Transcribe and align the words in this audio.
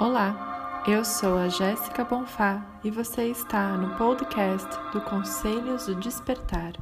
Olá, 0.00 0.82
eu 0.88 1.04
sou 1.04 1.36
a 1.36 1.50
Jéssica 1.50 2.02
Bonfá 2.02 2.80
e 2.82 2.90
você 2.90 3.26
está 3.26 3.76
no 3.76 3.98
podcast 3.98 4.66
do 4.94 5.00
Conselhos 5.02 5.84
do 5.84 5.94
Despertar. 5.94 6.72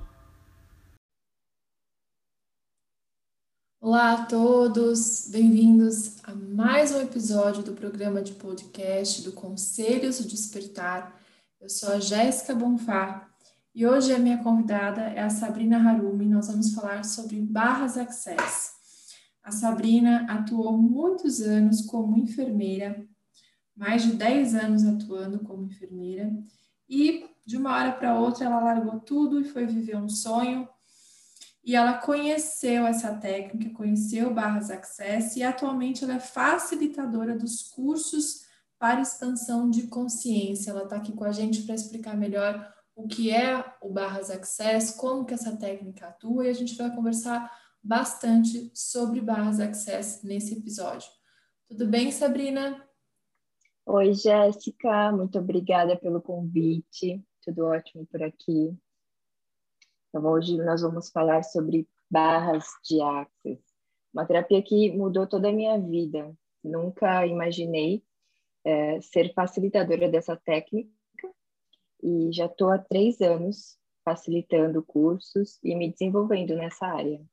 Olá 3.81 4.13
a 4.13 4.27
todos, 4.27 5.29
bem-vindos 5.33 6.23
a 6.23 6.33
mais 6.33 6.93
um 6.93 7.01
episódio 7.01 7.65
do 7.65 7.73
programa 7.73 8.23
de 8.23 8.35
podcast 8.35 9.23
do 9.23 9.33
Conselhos 9.33 10.21
do 10.21 10.29
Despertar. 10.29 11.21
Eu 11.61 11.69
sou 11.69 11.95
a 11.95 11.99
Jéssica 11.99 12.55
Bonfá 12.55 13.29
e 13.75 13.85
hoje 13.85 14.15
a 14.15 14.19
minha 14.21 14.41
convidada 14.45 15.01
é 15.01 15.23
a 15.23 15.29
Sabrina 15.29 15.77
Harumi. 15.79 16.25
Nós 16.25 16.47
vamos 16.47 16.73
falar 16.73 17.05
sobre 17.05 17.41
barras 17.41 17.99
access. 17.99 18.78
A 19.49 19.51
Sabrina 19.51 20.27
atuou 20.29 20.77
muitos 20.77 21.41
anos 21.41 21.81
como 21.81 22.19
enfermeira, 22.19 23.03
mais 23.75 24.03
de 24.03 24.13
10 24.13 24.55
anos 24.55 24.85
atuando 24.85 25.39
como 25.39 25.65
enfermeira, 25.65 26.31
e 26.87 27.25
de 27.47 27.57
uma 27.57 27.75
hora 27.75 27.93
para 27.93 28.19
outra 28.21 28.45
ela 28.45 28.61
largou 28.61 29.01
tudo 29.01 29.41
e 29.41 29.45
foi 29.45 29.65
viver 29.65 29.97
um 29.97 30.07
sonho. 30.07 30.69
E 31.65 31.75
ela 31.75 31.95
conheceu 31.95 32.87
essa 32.87 33.15
técnica, 33.15 33.71
conheceu 33.71 34.35
Barras 34.35 34.71
Access 34.71 35.39
e 35.39 35.43
atualmente 35.43 36.05
ela 36.05 36.17
é 36.17 36.21
facilitadora 36.21 37.35
dos 37.35 37.63
cursos 37.63 38.43
para 38.79 39.01
expansão 39.01 39.71
de 39.71 39.87
consciência. 39.87 40.73
Ela 40.73 40.83
está 40.83 40.97
aqui 40.97 41.13
com 41.13 41.25
a 41.25 41.33
gente 41.33 41.63
para 41.63 41.75
explicar 41.75 42.15
melhor 42.15 42.71
o 42.95 43.09
que 43.09 43.31
é 43.31 43.65
o 43.81 43.89
Barras 43.89 44.29
Access, 44.29 44.95
como 44.95 45.25
que 45.25 45.33
essa 45.33 45.57
técnica 45.57 46.09
atua 46.09 46.47
e 46.47 46.51
a 46.51 46.55
gente 46.55 46.77
vai 46.77 46.95
conversar 46.95 47.51
bastante 47.89 48.71
sobre 48.75 49.19
Barras 49.19 49.59
Access 49.59 50.23
nesse 50.23 50.59
episódio. 50.59 51.09
Tudo 51.67 51.87
bem, 51.87 52.13
Sabrina? 52.13 52.87
Oi, 53.87 54.13
Jéssica, 54.13 55.11
muito 55.11 55.39
obrigada 55.39 55.97
pelo 55.97 56.21
convite. 56.21 57.25
Tudo 57.43 57.65
ótimo 57.65 58.05
por 58.05 58.23
aqui. 58.23 58.77
Então, 60.09 60.23
hoje 60.27 60.59
nós 60.59 60.83
vamos 60.83 61.09
falar 61.09 61.43
sobre 61.43 61.89
barras 62.11 62.67
de 62.85 63.01
Access, 63.01 63.63
uma 64.13 64.27
terapia 64.27 64.63
que 64.63 64.93
mudou 64.93 65.27
toda 65.27 65.49
a 65.49 65.53
minha 65.53 65.81
vida. 65.81 66.31
Nunca 66.63 67.27
imaginei 67.27 68.05
é, 68.67 69.01
ser 69.01 69.33
facilitadora 69.33 70.11
dessa 70.11 70.37
técnica 70.37 70.93
e 72.03 72.31
já 72.33 72.45
estou 72.45 72.71
há 72.71 72.77
três 72.77 73.23
anos 73.23 73.79
facilitando 74.05 74.83
cursos 74.83 75.59
e 75.65 75.75
me 75.75 75.91
desenvolvendo 75.91 76.55
nessa 76.55 76.87
área. 76.87 77.27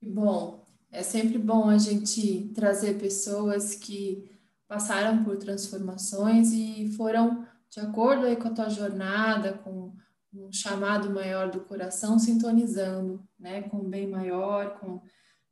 Bom, 0.00 0.64
é 0.90 1.02
sempre 1.02 1.38
bom 1.38 1.68
a 1.68 1.76
gente 1.76 2.52
trazer 2.54 2.98
pessoas 2.98 3.74
que 3.74 4.30
passaram 4.66 5.24
por 5.24 5.36
transformações 5.36 6.52
e 6.52 6.92
foram 6.96 7.46
de 7.70 7.80
acordo 7.80 8.26
aí 8.26 8.36
com 8.36 8.48
a 8.48 8.54
tua 8.54 8.68
jornada, 8.68 9.54
com 9.54 9.92
um 10.32 10.52
chamado 10.52 11.10
maior 11.10 11.50
do 11.50 11.60
coração, 11.60 12.18
sintonizando, 12.18 13.26
né, 13.38 13.62
com 13.62 13.78
o 13.78 13.88
bem 13.88 14.06
maior, 14.06 14.78
com, 14.78 15.00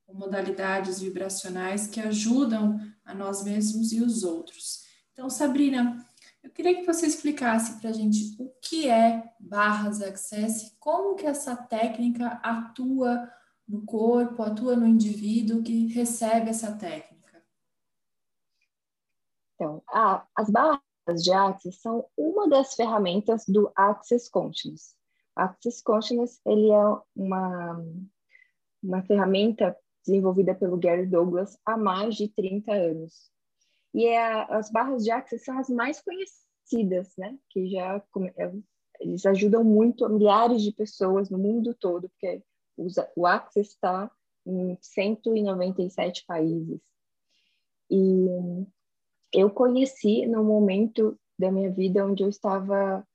com 0.06 0.14
modalidades 0.14 1.00
vibracionais 1.00 1.86
que 1.86 2.00
ajudam 2.00 2.78
a 3.04 3.14
nós 3.14 3.42
mesmos 3.42 3.92
e 3.92 4.00
os 4.00 4.22
outros. 4.22 4.84
Então, 5.12 5.28
Sabrina, 5.28 6.04
eu 6.42 6.50
queria 6.50 6.76
que 6.76 6.86
você 6.86 7.06
explicasse 7.06 7.80
para 7.80 7.90
a 7.90 7.92
gente 7.92 8.36
o 8.38 8.48
que 8.62 8.88
é 8.88 9.32
barras 9.40 10.00
access, 10.00 10.76
como 10.78 11.16
que 11.16 11.26
essa 11.26 11.56
técnica 11.56 12.40
atua 12.42 13.28
no 13.68 13.84
corpo, 13.84 14.42
atua 14.42 14.76
no 14.76 14.86
indivíduo 14.86 15.62
que 15.62 15.86
recebe 15.88 16.50
essa 16.50 16.76
técnica? 16.76 17.42
Então, 19.54 19.82
a, 19.88 20.26
as 20.34 20.50
barras 20.50 20.80
de 21.22 21.32
Access 21.32 21.80
são 21.80 22.06
uma 22.16 22.48
das 22.48 22.74
ferramentas 22.74 23.44
do 23.46 23.70
Access 23.74 24.30
Consciousness. 24.30 24.94
Access 25.34 25.82
Consciousness 25.82 26.40
ele 26.46 26.70
é 26.70 26.96
uma, 27.14 27.84
uma 28.82 29.02
ferramenta 29.02 29.76
desenvolvida 30.04 30.54
pelo 30.54 30.78
Gary 30.78 31.06
Douglas 31.06 31.58
há 31.64 31.76
mais 31.76 32.14
de 32.14 32.28
30 32.28 32.72
anos. 32.72 33.30
E 33.92 34.06
é, 34.06 34.46
as 34.52 34.70
barras 34.70 35.04
de 35.04 35.10
Access 35.10 35.44
são 35.44 35.58
as 35.58 35.68
mais 35.68 36.00
conhecidas, 36.00 37.12
né? 37.16 37.36
Que 37.50 37.70
já 37.70 38.02
eles 39.00 39.26
ajudam 39.26 39.62
muito 39.62 40.08
milhares 40.08 40.62
de 40.62 40.72
pessoas 40.72 41.28
no 41.28 41.38
mundo 41.38 41.74
todo, 41.74 42.08
porque 42.08 42.42
o 43.16 43.26
Access 43.26 43.70
está 43.70 44.10
em 44.46 44.76
197 44.80 46.24
países. 46.26 46.80
E 47.90 48.26
eu 49.32 49.50
conheci 49.50 50.26
no 50.26 50.44
momento 50.44 51.18
da 51.38 51.50
minha 51.50 51.70
vida 51.70 52.04
onde 52.04 52.22
eu 52.22 52.28
estava 52.28 53.06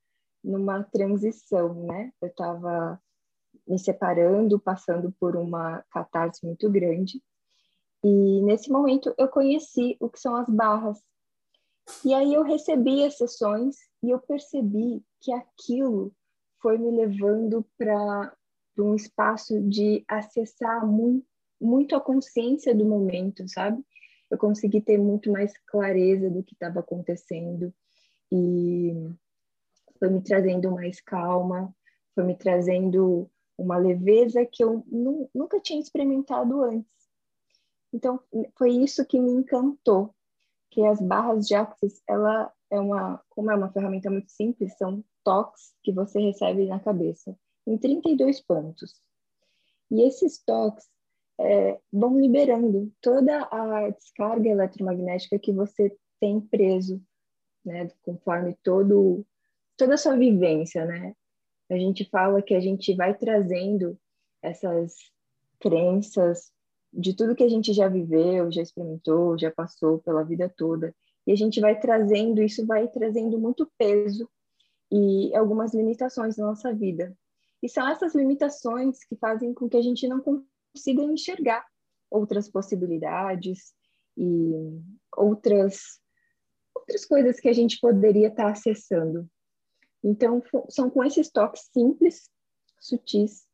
numa 0.42 0.82
transição, 0.84 1.86
né? 1.86 2.12
Eu 2.20 2.28
estava 2.28 3.00
me 3.66 3.78
separando, 3.78 4.58
passando 4.58 5.12
por 5.12 5.36
uma 5.36 5.84
catarse 5.90 6.44
muito 6.44 6.70
grande. 6.70 7.22
E 8.04 8.42
nesse 8.42 8.70
momento 8.70 9.14
eu 9.16 9.28
conheci 9.28 9.96
o 10.00 10.08
que 10.08 10.18
são 10.18 10.34
as 10.34 10.48
barras. 10.48 11.00
E 12.04 12.12
aí 12.14 12.34
eu 12.34 12.42
recebi 12.42 13.04
as 13.04 13.16
sessões 13.16 13.76
e 14.02 14.10
eu 14.10 14.18
percebi 14.18 15.04
que 15.20 15.32
aquilo 15.32 16.12
foi 16.60 16.78
me 16.78 16.90
levando 16.90 17.64
para 17.76 18.36
para 18.74 18.84
um 18.84 18.94
espaço 18.94 19.60
de 19.62 20.04
acessar 20.08 20.86
muito, 20.86 21.26
muito 21.60 21.94
a 21.94 22.00
consciência 22.00 22.74
do 22.74 22.84
momento, 22.84 23.48
sabe? 23.48 23.82
Eu 24.30 24.38
consegui 24.38 24.80
ter 24.80 24.98
muito 24.98 25.30
mais 25.30 25.52
clareza 25.66 26.30
do 26.30 26.42
que 26.42 26.54
estava 26.54 26.80
acontecendo 26.80 27.72
e 28.30 28.92
foi 29.98 30.08
me 30.08 30.22
trazendo 30.22 30.70
mais 30.70 31.00
calma, 31.00 31.74
foi 32.14 32.24
me 32.24 32.34
trazendo 32.34 33.30
uma 33.56 33.76
leveza 33.76 34.44
que 34.46 34.64
eu 34.64 34.84
nunca 35.34 35.60
tinha 35.60 35.80
experimentado 35.80 36.62
antes. 36.62 36.90
Então, 37.92 38.18
foi 38.56 38.70
isso 38.70 39.04
que 39.04 39.20
me 39.20 39.30
encantou, 39.30 40.14
que 40.70 40.84
as 40.84 41.00
barras 41.00 41.46
de 41.46 41.54
Axis, 41.54 42.02
ela 42.08 42.50
é 42.70 42.80
uma, 42.80 43.22
como 43.28 43.50
é 43.50 43.54
uma 43.54 43.70
ferramenta 43.70 44.10
muito 44.10 44.32
simples, 44.32 44.76
são 44.78 45.04
toques 45.22 45.74
que 45.82 45.92
você 45.92 46.18
recebe 46.18 46.66
na 46.66 46.80
cabeça 46.80 47.36
em 47.66 47.78
32 47.78 48.40
pontos. 48.40 49.00
E 49.90 50.02
esses 50.02 50.42
toques 50.42 50.86
é, 51.40 51.78
vão 51.92 52.20
liberando 52.20 52.92
toda 53.00 53.48
a 53.50 53.90
descarga 53.90 54.48
eletromagnética 54.48 55.38
que 55.38 55.52
você 55.52 55.94
tem 56.20 56.40
preso, 56.40 57.02
né, 57.64 57.88
conforme 58.02 58.56
todo, 58.62 59.26
toda 59.76 59.94
a 59.94 59.98
sua 59.98 60.16
vivência, 60.16 60.84
né? 60.84 61.14
A 61.70 61.76
gente 61.76 62.04
fala 62.10 62.42
que 62.42 62.54
a 62.54 62.60
gente 62.60 62.94
vai 62.94 63.16
trazendo 63.16 63.98
essas 64.42 64.94
crenças 65.58 66.52
de 66.92 67.14
tudo 67.14 67.34
que 67.34 67.44
a 67.44 67.48
gente 67.48 67.72
já 67.72 67.88
viveu, 67.88 68.52
já 68.52 68.60
experimentou, 68.60 69.38
já 69.38 69.50
passou 69.50 69.98
pela 69.98 70.22
vida 70.22 70.52
toda, 70.54 70.94
e 71.26 71.32
a 71.32 71.36
gente 71.36 71.60
vai 71.60 71.78
trazendo, 71.78 72.42
isso 72.42 72.66
vai 72.66 72.88
trazendo 72.88 73.38
muito 73.38 73.70
peso 73.78 74.28
e 74.90 75.34
algumas 75.34 75.72
limitações 75.72 76.36
na 76.36 76.46
nossa 76.46 76.74
vida. 76.74 77.16
E 77.62 77.68
são 77.68 77.88
essas 77.88 78.14
limitações 78.14 79.04
que 79.04 79.16
fazem 79.16 79.54
com 79.54 79.68
que 79.68 79.76
a 79.76 79.82
gente 79.82 80.06
não 80.08 80.20
consiga 80.20 81.02
enxergar 81.02 81.64
outras 82.10 82.50
possibilidades 82.50 83.72
e 84.16 84.80
outras 85.16 86.00
outras 86.74 87.04
coisas 87.04 87.38
que 87.38 87.48
a 87.48 87.52
gente 87.52 87.78
poderia 87.78 88.28
estar 88.28 88.50
acessando. 88.50 89.28
Então, 90.02 90.42
são 90.68 90.90
com 90.90 91.04
esses 91.04 91.30
toques 91.30 91.68
simples, 91.72 92.28
sutis, 92.80 93.46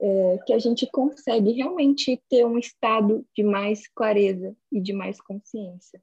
é, 0.00 0.38
que 0.46 0.52
a 0.52 0.58
gente 0.58 0.88
consegue 0.90 1.52
realmente 1.52 2.22
ter 2.28 2.46
um 2.46 2.56
estado 2.56 3.26
de 3.36 3.42
mais 3.42 3.86
clareza 3.88 4.56
e 4.72 4.80
de 4.80 4.92
mais 4.92 5.20
consciência. 5.20 6.02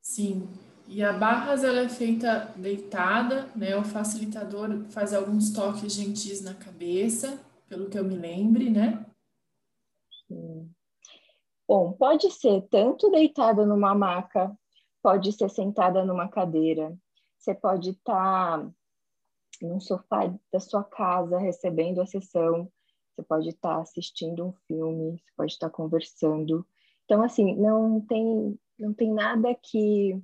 Sim, 0.00 0.48
e 0.92 1.04
a 1.04 1.12
barras 1.12 1.62
ela 1.62 1.82
é 1.82 1.88
feita 1.88 2.52
deitada, 2.56 3.48
né? 3.54 3.76
O 3.76 3.84
facilitador 3.84 4.86
faz 4.90 5.14
alguns 5.14 5.52
toques 5.52 5.94
gentis 5.94 6.42
na 6.42 6.52
cabeça, 6.52 7.40
pelo 7.68 7.88
que 7.88 7.96
eu 7.96 8.02
me 8.02 8.16
lembre, 8.16 8.68
né? 8.68 9.06
Sim. 10.26 10.68
Bom, 11.68 11.92
pode 11.92 12.28
ser 12.32 12.66
tanto 12.68 13.08
deitada 13.08 13.64
numa 13.64 13.94
maca, 13.94 14.52
pode 15.00 15.30
ser 15.30 15.48
sentada 15.48 16.04
numa 16.04 16.26
cadeira, 16.26 16.92
você 17.38 17.54
pode 17.54 17.90
estar 17.90 18.58
tá 18.58 18.70
num 19.62 19.78
sofá 19.78 20.34
da 20.52 20.58
sua 20.58 20.82
casa 20.82 21.38
recebendo 21.38 22.00
a 22.00 22.06
sessão, 22.06 22.68
você 23.14 23.22
pode 23.22 23.48
estar 23.50 23.76
tá 23.76 23.80
assistindo 23.80 24.44
um 24.44 24.52
filme, 24.66 25.12
você 25.12 25.32
pode 25.36 25.52
estar 25.52 25.70
tá 25.70 25.72
conversando. 25.72 26.66
Então, 27.04 27.22
assim, 27.22 27.54
não 27.54 28.00
tem, 28.00 28.58
não 28.76 28.92
tem 28.92 29.14
nada 29.14 29.54
que 29.54 30.20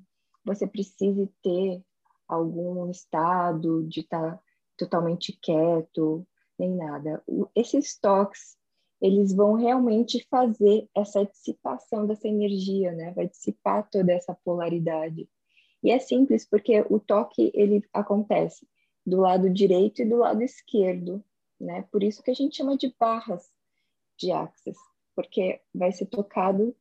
você 0.46 0.66
precise 0.66 1.28
ter 1.43 1.82
algum 2.28 2.88
estado 2.88 3.82
de 3.84 4.00
estar 4.00 4.37
tá 4.37 4.43
totalmente 4.76 5.37
quieto, 5.43 6.26
nem 6.58 6.75
nada. 6.75 7.22
Esses 7.54 7.98
toques, 7.98 8.56
eles 9.00 9.34
vão 9.34 9.54
realmente 9.54 10.25
fazer 10.31 10.88
essa 10.94 11.25
dissipação 11.25 12.06
dessa 12.06 12.28
energia, 12.28 12.93
né? 12.93 13.12
Vai 13.12 13.28
dissipar 13.28 13.88
toda 13.90 14.12
essa 14.12 14.34
polaridade. 14.44 15.28
E 15.82 15.90
é 15.90 15.98
simples 15.98 16.49
porque 16.49 16.84
o 16.88 16.99
toque 16.99 17.50
ele 17.52 17.82
acontece 17.92 18.66
do 19.04 19.20
lado 19.20 19.50
direito 19.50 20.02
e 20.02 20.08
do 20.08 20.16
lado 20.16 20.42
esquerdo, 20.42 21.22
né? 21.60 21.82
Por 21.90 22.02
isso 22.02 22.22
que 22.22 22.31
a 22.31 22.34
gente 22.34 22.56
chama 22.56 22.76
de 22.76 22.94
barras 22.99 23.50
de 24.16 24.32
axis, 24.32 24.76
porque 25.14 25.60
vai 25.75 25.92
ser 25.92 26.06
tocado 26.06 26.75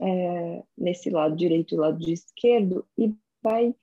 é, 0.00 0.62
nesse 0.76 1.10
lado 1.10 1.36
direito 1.36 1.74
e 1.74 1.78
lado 1.78 2.10
esquerdo 2.10 2.86
e 2.96 3.14
vai 3.42 3.74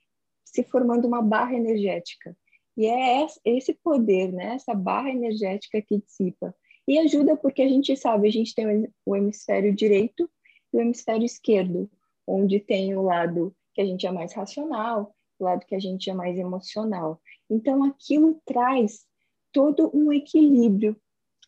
se 0.44 0.62
formando 0.62 1.06
uma 1.06 1.22
barra 1.22 1.54
energética. 1.54 2.36
E 2.76 2.86
é 2.86 3.26
esse 3.44 3.74
poder, 3.74 4.32
né? 4.32 4.54
Essa 4.54 4.74
barra 4.74 5.10
energética 5.10 5.80
que 5.80 5.98
dissipa. 5.98 6.54
E 6.86 6.98
ajuda 6.98 7.36
porque 7.36 7.62
a 7.62 7.68
gente 7.68 7.96
sabe, 7.96 8.28
a 8.28 8.32
gente 8.32 8.54
tem 8.54 8.88
o 9.04 9.16
hemisfério 9.16 9.74
direito 9.74 10.30
e 10.72 10.76
o 10.76 10.80
hemisfério 10.80 11.24
esquerdo, 11.24 11.90
onde 12.26 12.60
tem 12.60 12.94
o 12.96 13.02
lado 13.02 13.54
que 13.74 13.80
a 13.80 13.84
gente 13.84 14.06
é 14.06 14.12
mais 14.12 14.32
racional, 14.32 15.14
o 15.38 15.44
lado 15.44 15.66
que 15.66 15.74
a 15.74 15.78
gente 15.78 16.08
é 16.08 16.14
mais 16.14 16.38
emocional. 16.38 17.20
Então, 17.50 17.82
aquilo 17.82 18.40
traz 18.44 19.06
todo 19.52 19.90
um 19.94 20.12
equilíbrio 20.12 20.96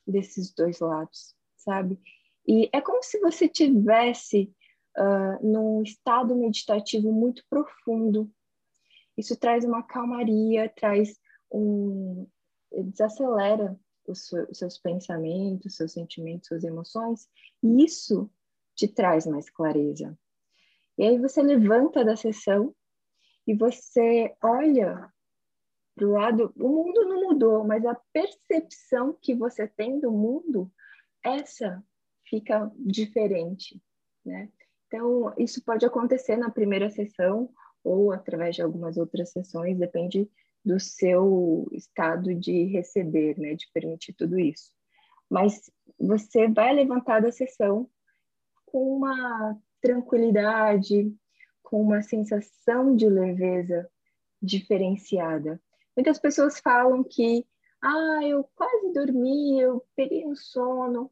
desses 0.07 0.53
dois 0.53 0.81
lados, 0.81 1.35
sabe? 1.57 1.99
E 2.47 2.69
é 2.73 2.81
como 2.81 3.03
se 3.03 3.21
você 3.21 3.47
tivesse 3.47 4.51
uh, 4.99 5.47
num 5.47 5.83
estado 5.83 6.35
meditativo 6.35 7.13
muito 7.13 7.45
profundo. 7.49 8.31
Isso 9.17 9.37
traz 9.39 9.65
uma 9.65 9.83
calmaria, 9.83 10.69
traz 10.69 11.19
um 11.51 12.27
desacelera 12.73 13.79
os, 14.07 14.31
seus 14.53 14.79
pensamentos, 14.79 15.77
seus 15.77 15.93
sentimentos, 15.93 16.49
suas 16.49 16.65
emoções, 16.65 17.29
e 17.63 17.85
isso 17.85 18.31
te 18.75 18.89
traz 18.89 19.27
mais 19.27 19.51
clareza. 19.51 20.19
E 20.97 21.05
aí 21.05 21.19
você 21.19 21.43
levanta 21.43 22.05
da 22.05 22.17
sessão 22.17 22.75
e 23.47 23.55
você 23.55 24.35
olha 24.43 25.13
para 25.95 26.07
o 26.07 26.13
lado. 26.13 26.53
O 26.57 26.69
mundo 26.69 27.05
não 27.05 27.29
mudou, 27.29 27.65
mas 27.65 27.85
a 27.85 27.95
percepção 28.13 29.17
que 29.21 29.35
você 29.35 29.67
tem 29.67 30.01
do 30.01 30.11
mundo, 30.11 30.71
essa 31.23 31.83
fica 32.25 32.71
diferente, 32.77 33.81
né? 34.25 34.51
Então, 34.89 35.33
isso 35.37 35.63
pode 35.63 35.85
acontecer 35.85 36.37
na 36.37 36.51
primeira 36.51 36.91
sessão 36.91 37.51
ou 37.85 38.11
através 38.11 38.57
de 38.57 38.63
algumas 38.63 38.97
outras 38.97 39.31
sessões, 39.31 39.79
depende 39.79 40.29
do 40.65 40.81
seu 40.81 41.69
estado 41.73 42.35
de 42.35 42.65
receber, 42.65 43.39
né, 43.39 43.55
de 43.55 43.71
permitir 43.73 44.15
tudo 44.15 44.39
isso. 44.39 44.73
Mas 45.31 45.71
você 45.99 46.49
vai 46.49 46.75
levantar 46.75 47.21
da 47.21 47.31
sessão 47.31 47.89
com 48.67 48.97
uma 48.97 49.57
tranquilidade, 49.81 51.15
com 51.63 51.81
uma 51.81 52.03
sensação 52.03 52.97
de 52.97 53.09
leveza 53.09 53.89
diferenciada. 54.41 55.61
Muitas 55.97 56.19
pessoas 56.19 56.59
falam 56.61 57.05
que, 57.05 57.47
ah, 57.83 58.21
eu 58.23 58.45
quase 58.55 58.93
dormi, 58.93 59.61
eu 59.61 59.85
peguei 59.95 60.27
um 60.27 60.35
sono, 60.35 61.11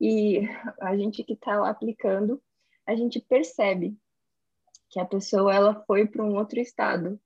e 0.00 0.40
a 0.80 0.96
gente 0.96 1.24
que 1.24 1.32
está 1.32 1.68
aplicando, 1.68 2.40
a 2.86 2.94
gente 2.94 3.20
percebe 3.20 3.96
que 4.88 5.00
a 5.00 5.04
pessoa 5.04 5.54
ela 5.54 5.84
foi 5.86 6.06
para 6.06 6.24
um 6.24 6.36
outro 6.36 6.60
estado, 6.60 7.20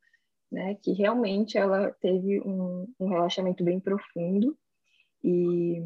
né? 0.51 0.75
Que 0.77 0.93
realmente 0.93 1.59
ela 1.59 1.93
teve 2.01 2.41
um, 2.41 2.93
um 2.99 3.09
relaxamento 3.09 3.63
bem 3.63 3.79
profundo 3.79 4.59
e, 5.23 5.83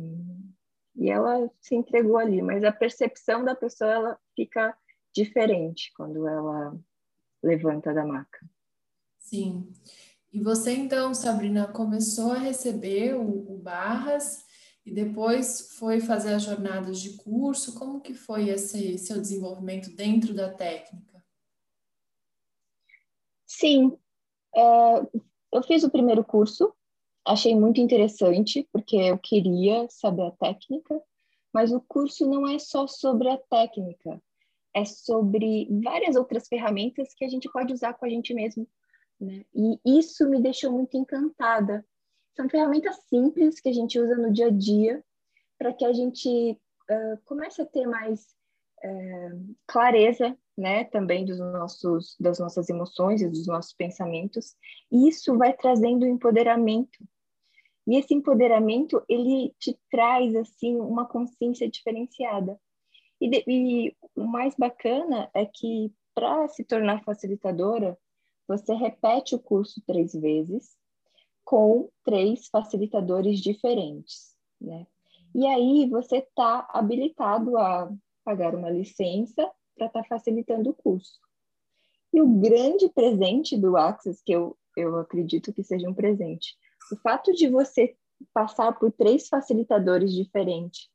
e 0.94 1.10
ela 1.10 1.50
se 1.60 1.74
entregou 1.74 2.16
ali, 2.16 2.40
mas 2.40 2.62
a 2.64 2.72
percepção 2.72 3.44
da 3.44 3.54
pessoa 3.54 3.90
ela 3.90 4.18
fica 4.34 4.76
diferente 5.12 5.92
quando 5.96 6.26
ela 6.26 6.78
levanta 7.42 7.92
da 7.92 8.06
maca. 8.06 8.40
Sim. 9.18 9.72
E 10.32 10.40
você 10.40 10.72
então, 10.72 11.14
Sabrina, 11.14 11.68
começou 11.68 12.32
a 12.32 12.38
receber 12.38 13.14
o, 13.14 13.54
o 13.54 13.58
Barras 13.58 14.43
e 14.84 14.92
depois 14.92 15.74
foi 15.78 16.00
fazer 16.00 16.34
as 16.34 16.42
jornadas 16.42 17.00
de 17.00 17.16
curso. 17.16 17.78
Como 17.78 18.00
que 18.00 18.12
foi 18.12 18.50
esse 18.50 18.98
seu 18.98 19.20
desenvolvimento 19.20 19.90
dentro 19.94 20.34
da 20.34 20.52
técnica? 20.52 21.24
Sim, 23.46 23.96
é, 24.54 25.06
eu 25.52 25.62
fiz 25.62 25.84
o 25.84 25.90
primeiro 25.90 26.24
curso, 26.24 26.74
achei 27.24 27.54
muito 27.54 27.80
interessante, 27.80 28.68
porque 28.72 28.96
eu 28.96 29.16
queria 29.18 29.86
saber 29.88 30.26
a 30.26 30.30
técnica, 30.32 31.00
mas 31.52 31.72
o 31.72 31.80
curso 31.80 32.28
não 32.28 32.46
é 32.46 32.58
só 32.58 32.86
sobre 32.86 33.28
a 33.28 33.38
técnica, 33.38 34.20
é 34.74 34.84
sobre 34.84 35.68
várias 35.82 36.16
outras 36.16 36.48
ferramentas 36.48 37.14
que 37.14 37.24
a 37.24 37.28
gente 37.28 37.48
pode 37.50 37.72
usar 37.72 37.94
com 37.94 38.04
a 38.04 38.08
gente 38.08 38.34
mesmo. 38.34 38.66
Né? 39.20 39.44
E 39.54 39.98
isso 39.98 40.28
me 40.28 40.42
deixou 40.42 40.72
muito 40.72 40.96
encantada. 40.96 41.86
São 42.36 42.48
ferramentas 42.48 42.96
simples 43.08 43.60
que 43.60 43.68
a 43.68 43.72
gente 43.72 43.98
usa 43.98 44.16
no 44.16 44.32
dia 44.32 44.48
a 44.48 44.50
dia 44.50 45.04
para 45.58 45.72
que 45.72 45.84
a 45.84 45.92
gente 45.92 46.28
uh, 46.90 47.18
comece 47.24 47.62
a 47.62 47.66
ter 47.66 47.86
mais 47.86 48.34
uh, 48.84 49.56
clareza 49.66 50.36
né, 50.56 50.84
também 50.84 51.24
dos 51.24 51.38
nossos, 51.38 52.16
das 52.18 52.38
nossas 52.38 52.68
emoções 52.68 53.20
e 53.20 53.28
dos 53.28 53.46
nossos 53.46 53.72
pensamentos, 53.72 54.54
e 54.90 55.08
isso 55.08 55.36
vai 55.36 55.52
trazendo 55.52 56.06
empoderamento. 56.06 56.98
E 57.86 57.96
esse 57.96 58.14
empoderamento, 58.14 59.02
ele 59.08 59.54
te 59.58 59.78
traz, 59.90 60.34
assim, 60.34 60.76
uma 60.76 61.06
consciência 61.06 61.68
diferenciada. 61.68 62.58
E, 63.20 63.28
de, 63.28 63.44
e 63.46 63.96
o 64.14 64.24
mais 64.24 64.54
bacana 64.56 65.30
é 65.34 65.44
que, 65.44 65.92
para 66.14 66.48
se 66.48 66.64
tornar 66.64 67.04
facilitadora, 67.04 67.98
você 68.46 68.74
repete 68.74 69.34
o 69.34 69.38
curso 69.38 69.82
três 69.86 70.12
vezes, 70.14 70.76
com 71.44 71.90
três 72.02 72.48
facilitadores 72.48 73.40
diferentes, 73.40 74.34
né? 74.60 74.86
E 75.34 75.46
aí 75.46 75.88
você 75.90 76.18
está 76.18 76.66
habilitado 76.70 77.58
a 77.58 77.92
pagar 78.24 78.54
uma 78.54 78.70
licença 78.70 79.50
para 79.76 79.86
estar 79.86 80.02
tá 80.02 80.08
facilitando 80.08 80.70
o 80.70 80.74
curso. 80.74 81.20
E 82.12 82.22
o 82.22 82.28
grande 82.28 82.88
presente 82.88 83.56
do 83.56 83.76
Access, 83.76 84.22
que 84.24 84.32
eu, 84.32 84.56
eu 84.76 84.96
acredito 84.98 85.52
que 85.52 85.64
seja 85.64 85.88
um 85.88 85.94
presente, 85.94 86.56
o 86.92 86.96
fato 86.96 87.32
de 87.32 87.48
você 87.48 87.96
passar 88.32 88.78
por 88.78 88.92
três 88.92 89.28
facilitadores 89.28 90.12
diferentes 90.12 90.88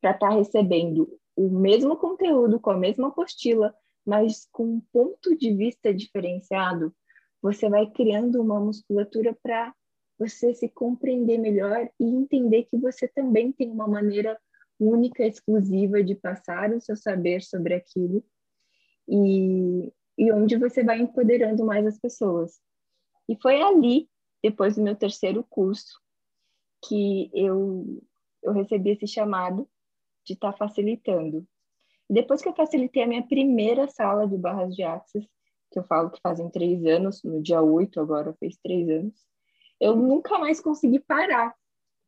para 0.00 0.10
estar 0.10 0.28
tá 0.28 0.34
recebendo 0.34 1.08
o 1.36 1.48
mesmo 1.48 1.96
conteúdo, 1.96 2.60
com 2.60 2.70
a 2.70 2.76
mesma 2.76 3.08
apostila, 3.08 3.74
mas 4.04 4.46
com 4.52 4.64
um 4.64 4.80
ponto 4.92 5.36
de 5.36 5.52
vista 5.52 5.94
diferenciado, 5.94 6.94
você 7.40 7.68
vai 7.68 7.86
criando 7.90 8.40
uma 8.40 8.60
musculatura 8.60 9.36
para 9.42 9.74
você 10.18 10.54
se 10.54 10.68
compreender 10.68 11.38
melhor 11.38 11.88
e 11.98 12.04
entender 12.04 12.64
que 12.64 12.76
você 12.76 13.08
também 13.08 13.52
tem 13.52 13.70
uma 13.70 13.88
maneira 13.88 14.38
única, 14.78 15.24
exclusiva 15.24 16.02
de 16.02 16.14
passar 16.14 16.72
o 16.72 16.80
seu 16.80 16.96
saber 16.96 17.42
sobre 17.42 17.74
aquilo 17.74 18.24
e, 19.08 19.92
e 20.18 20.32
onde 20.32 20.56
você 20.56 20.82
vai 20.82 21.00
empoderando 21.00 21.64
mais 21.64 21.86
as 21.86 21.98
pessoas. 21.98 22.60
E 23.28 23.36
foi 23.40 23.60
ali, 23.62 24.08
depois 24.42 24.76
do 24.76 24.82
meu 24.82 24.94
terceiro 24.94 25.44
curso, 25.48 26.00
que 26.86 27.30
eu, 27.32 28.02
eu 28.42 28.52
recebi 28.52 28.90
esse 28.90 29.06
chamado 29.06 29.68
de 30.24 30.34
estar 30.34 30.52
tá 30.52 30.58
facilitando. 30.58 31.46
Depois 32.08 32.42
que 32.42 32.48
eu 32.48 32.54
facilitei 32.54 33.02
a 33.02 33.06
minha 33.06 33.26
primeira 33.26 33.88
sala 33.88 34.28
de 34.28 34.36
barras 34.36 34.74
de 34.74 34.82
axis, 34.82 35.26
que 35.70 35.78
eu 35.78 35.84
falo 35.84 36.10
que 36.10 36.20
fazem 36.20 36.50
três 36.50 36.84
anos, 36.84 37.22
no 37.22 37.42
dia 37.42 37.62
8 37.62 37.98
agora 38.00 38.34
fez 38.34 38.56
três 38.62 38.88
anos, 38.88 39.14
eu 39.80 39.96
nunca 39.96 40.38
mais 40.38 40.60
consegui 40.60 40.98
parar 41.00 41.54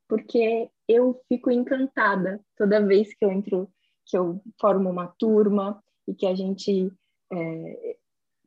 porque 0.09 0.71
eu 0.87 1.21
fico 1.29 1.51
encantada 1.51 2.41
toda 2.57 2.85
vez 2.85 3.13
que 3.15 3.25
eu 3.25 3.31
entro, 3.31 3.69
que 4.05 4.17
eu 4.17 4.41
formo 4.61 4.89
uma 4.89 5.09
turma 5.09 5.83
e 6.07 6.15
que 6.15 6.27
a 6.27 6.35
gente 6.35 6.93
é, 7.33 7.97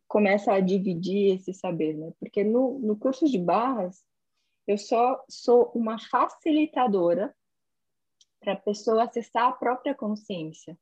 começa 0.08 0.54
a 0.54 0.60
dividir 0.60 1.36
esse 1.36 1.54
saber, 1.54 1.96
né? 1.96 2.14
Porque 2.20 2.44
no, 2.44 2.80
no 2.80 2.98
curso 2.98 3.30
de 3.30 3.38
barras, 3.38 4.04
eu 4.66 4.78
só 4.78 5.24
sou 5.30 5.72
uma 5.76 6.00
facilitadora 6.00 7.36
para 8.40 8.54
a 8.54 8.60
pessoa 8.60 9.04
acessar 9.04 9.48
a 9.48 9.52
própria 9.52 9.94
consciência. 9.94 10.78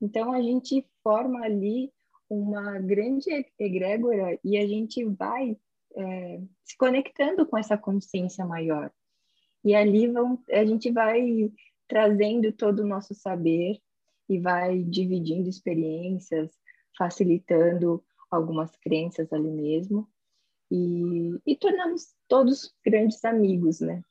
Então, 0.00 0.32
a 0.32 0.42
gente 0.42 0.84
forma 1.02 1.44
ali 1.44 1.92
uma 2.28 2.78
grande 2.80 3.30
egrégora 3.58 4.38
e 4.42 4.58
a 4.58 4.66
gente 4.66 5.04
vai 5.04 5.56
é, 5.96 6.40
se 6.62 6.76
conectando 6.76 7.46
com 7.46 7.56
essa 7.56 7.76
consciência 7.76 8.44
maior. 8.44 8.90
E 9.64 9.74
ali 9.74 10.06
vão, 10.08 10.42
a 10.50 10.64
gente 10.64 10.90
vai 10.92 11.50
trazendo 11.88 12.52
todo 12.52 12.80
o 12.80 12.86
nosso 12.86 13.14
saber 13.14 13.80
e 14.28 14.38
vai 14.38 14.82
dividindo 14.82 15.48
experiências, 15.48 16.50
facilitando 16.96 18.04
algumas 18.30 18.70
crenças 18.76 19.32
ali 19.32 19.50
mesmo 19.50 20.08
e, 20.70 21.40
e 21.46 21.56
tornamos 21.56 22.14
todos 22.28 22.74
grandes 22.84 23.24
amigos, 23.24 23.80
né? 23.80 24.02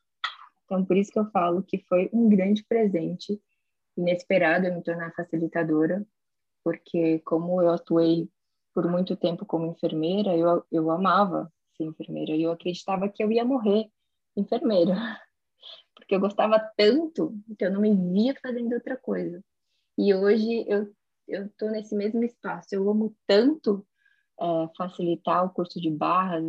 Então, 0.63 0.83
por 0.83 0.97
isso 0.97 1.11
que 1.11 1.19
eu 1.19 1.29
falo 1.31 1.63
que 1.63 1.79
foi 1.87 2.09
um 2.11 2.27
grande 2.27 2.63
presente 2.63 3.39
inesperado 3.95 4.67
eu 4.67 4.73
me 4.73 4.83
tornar 4.83 5.13
facilitadora, 5.13 6.05
porque 6.63 7.19
como 7.19 7.61
eu 7.61 7.71
atuei 7.71 8.29
por 8.73 8.89
muito 8.89 9.15
tempo 9.15 9.45
como 9.45 9.67
enfermeira, 9.67 10.35
eu, 10.35 10.65
eu 10.71 10.91
amava 10.91 11.51
ser 11.75 11.83
enfermeira 11.85 12.31
e 12.35 12.43
eu 12.43 12.51
acreditava 12.51 13.09
que 13.09 13.23
eu 13.23 13.31
ia 13.31 13.45
morrer 13.45 13.89
enfermeira, 14.35 14.93
porque 15.95 16.15
eu 16.15 16.19
gostava 16.19 16.59
tanto 16.77 17.37
que 17.57 17.65
eu 17.65 17.71
não 17.71 17.81
me 17.81 17.93
via 17.93 18.35
fazendo 18.41 18.73
outra 18.73 18.97
coisa. 18.97 19.43
E 19.97 20.13
hoje 20.13 20.65
eu 20.67 20.93
eu 21.27 21.45
estou 21.47 21.69
nesse 21.69 21.95
mesmo 21.95 22.23
espaço. 22.23 22.69
Eu 22.71 22.89
amo 22.89 23.15
tanto 23.27 23.85
é, 24.39 24.45
facilitar 24.77 25.45
o 25.45 25.49
curso 25.49 25.79
de 25.79 25.89
barras, 25.89 26.43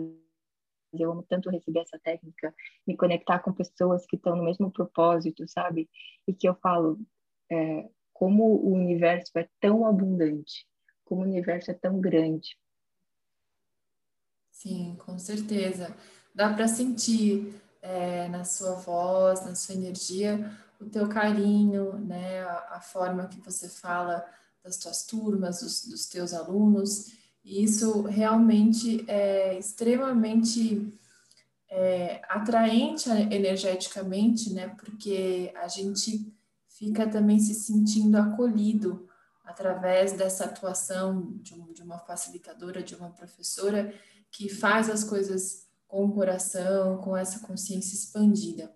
eu 0.92 1.12
amo 1.12 1.24
tanto 1.28 1.50
receber 1.50 1.80
essa 1.80 1.98
técnica, 1.98 2.54
me 2.86 2.96
conectar 2.96 3.38
com 3.40 3.52
pessoas 3.52 4.06
que 4.06 4.16
estão 4.16 4.36
no 4.36 4.44
mesmo 4.44 4.70
propósito, 4.70 5.46
sabe? 5.46 5.88
E 6.26 6.32
que 6.32 6.48
eu 6.48 6.54
falo 6.56 6.98
é, 7.50 7.88
como 8.12 8.44
o 8.44 8.72
universo 8.72 9.38
é 9.38 9.48
tão 9.60 9.86
abundante, 9.86 10.66
como 11.04 11.22
o 11.22 11.24
universo 11.24 11.70
é 11.70 11.74
tão 11.74 12.00
grande. 12.00 12.56
Sim, 14.58 14.96
com 15.04 15.18
certeza. 15.18 15.94
Dá 16.34 16.52
para 16.52 16.66
sentir 16.66 17.54
é, 17.82 18.26
na 18.28 18.42
sua 18.42 18.72
voz, 18.72 19.44
na 19.44 19.54
sua 19.54 19.74
energia, 19.74 20.50
o 20.80 20.86
teu 20.86 21.06
carinho, 21.08 21.98
né? 21.98 22.40
A, 22.42 22.76
a 22.76 22.80
forma 22.80 23.28
que 23.28 23.38
você 23.38 23.68
fala 23.68 24.24
das 24.64 24.78
tuas 24.78 25.04
turmas, 25.04 25.60
dos, 25.60 25.86
dos 25.86 26.06
teus 26.06 26.32
alunos. 26.32 27.12
E 27.44 27.62
isso 27.62 28.02
realmente 28.02 29.04
é 29.06 29.58
extremamente 29.58 30.90
é, 31.68 32.22
atraente 32.26 33.10
energeticamente, 33.10 34.54
né? 34.54 34.68
Porque 34.68 35.52
a 35.54 35.68
gente 35.68 36.34
fica 36.66 37.06
também 37.06 37.38
se 37.38 37.52
sentindo 37.52 38.16
acolhido 38.16 39.06
através 39.44 40.14
dessa 40.14 40.46
atuação 40.46 41.36
de, 41.42 41.54
um, 41.54 41.72
de 41.74 41.82
uma 41.82 41.98
facilitadora, 41.98 42.82
de 42.82 42.94
uma 42.94 43.10
professora 43.10 43.94
que 44.30 44.48
faz 44.48 44.90
as 44.90 45.04
coisas 45.04 45.66
com 45.86 46.04
o 46.04 46.12
coração, 46.12 46.98
com 46.98 47.16
essa 47.16 47.46
consciência 47.46 47.94
expandida. 47.94 48.72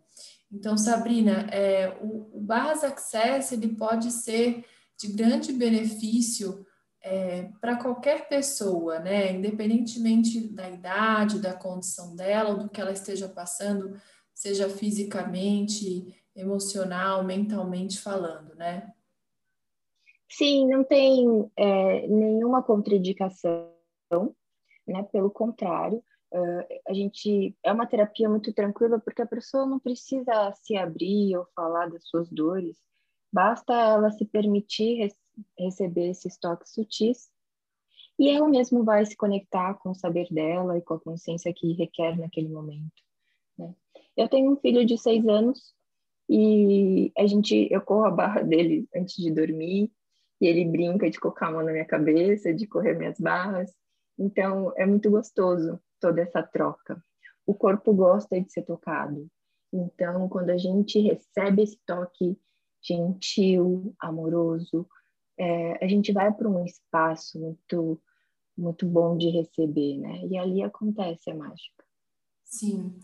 Então, 0.53 0.77
Sabrina, 0.77 1.49
é, 1.53 1.97
o, 2.01 2.39
o 2.39 2.41
Barras 2.41 2.83
Access 2.83 3.55
ele 3.55 3.69
pode 3.69 4.11
ser 4.11 4.65
de 4.99 5.09
grande 5.09 5.53
benefício 5.53 6.67
é, 7.03 7.51
para 7.61 7.77
qualquer 7.77 8.29
pessoa, 8.29 8.99
né? 8.99 9.33
Independentemente 9.33 10.49
da 10.49 10.69
idade, 10.69 11.41
da 11.41 11.55
condição 11.55 12.15
dela, 12.15 12.55
do 12.55 12.69
que 12.69 12.81
ela 12.81 12.93
esteja 12.93 13.29
passando, 13.29 13.99
seja 14.35 14.69
fisicamente, 14.69 16.15
emocional, 16.35 17.25
mentalmente 17.25 17.99
falando, 17.99 18.55
né? 18.55 18.93
Sim, 20.29 20.69
não 20.69 20.85
tem 20.85 21.51
é, 21.57 22.07
nenhuma 22.07 22.63
contraindicação, 22.63 23.69
né? 24.87 25.03
Pelo 25.05 25.31
contrário, 25.31 25.99
uh, 26.33 26.81
a 26.89 26.93
gente 26.93 27.57
é 27.63 27.73
uma 27.73 27.87
terapia 27.87 28.29
muito 28.29 28.53
tranquila 28.53 28.99
porque 28.99 29.23
a 29.23 29.27
pessoa 29.27 29.67
não 29.67 29.79
precisa 29.79 30.53
se 30.63 30.77
abrir 30.77 31.37
ou 31.37 31.47
falar 31.55 31.89
das 31.89 32.09
suas 32.09 32.31
dores, 32.31 32.77
basta 33.33 33.73
ela 33.73 34.11
se 34.11 34.25
permitir 34.25 35.11
receber 35.59 36.11
esses 36.11 36.37
toques 36.39 36.73
sutis 36.73 37.31
e 38.19 38.29
ela 38.29 38.47
mesmo 38.49 38.85
vai 38.85 39.07
se 39.07 39.17
conectar 39.17 39.75
com 39.75 39.91
o 39.91 39.95
saber 39.95 40.29
dela 40.31 40.77
e 40.77 40.83
com 40.83 40.95
a 40.95 41.01
consciência 41.01 41.55
que 41.55 41.73
requer 41.73 42.19
naquele 42.19 42.49
momento. 42.49 43.03
Né? 43.57 43.75
Eu 44.15 44.29
tenho 44.29 44.53
um 44.53 44.57
filho 44.57 44.85
de 44.85 44.99
seis 44.99 45.27
anos 45.27 45.75
e 46.29 47.11
a 47.17 47.27
gente, 47.27 47.67
eu 47.71 47.81
corro 47.81 48.05
a 48.05 48.11
barra 48.11 48.43
dele 48.43 48.87
antes 48.95 49.17
de 49.17 49.31
dormir 49.31 49.91
e 50.41 50.47
ele 50.47 50.65
brinca 50.67 51.09
de 51.11 51.19
colocar 51.19 51.49
a 51.49 51.51
mão 51.51 51.65
na 51.65 51.73
minha 51.73 51.85
cabeça, 51.87 52.53
de 52.53 52.67
correr 52.67 52.95
minhas 52.95 53.19
barras. 53.19 53.75
Então 54.21 54.73
é 54.77 54.85
muito 54.85 55.11
gostoso 55.11 55.81
toda 55.99 56.21
essa 56.21 56.43
troca. 56.43 57.03
O 57.47 57.55
corpo 57.55 57.95
gosta 57.95 58.39
de 58.39 58.53
ser 58.53 58.63
tocado. 58.63 59.27
Então, 59.73 60.29
quando 60.29 60.51
a 60.51 60.59
gente 60.59 61.01
recebe 61.01 61.63
esse 61.63 61.79
toque 61.87 62.39
gentil, 62.83 63.95
amoroso, 63.99 64.87
é, 65.39 65.85
a 65.85 65.89
gente 65.89 66.13
vai 66.13 66.33
para 66.33 66.49
um 66.49 66.65
espaço 66.65 67.41
muito 67.41 68.01
muito 68.57 68.85
bom 68.85 69.17
de 69.17 69.31
receber, 69.31 69.97
né? 69.97 70.27
E 70.27 70.37
ali 70.37 70.63
acontece 70.63 71.31
a 71.31 71.35
mágica. 71.35 71.83
Sim. 72.45 73.01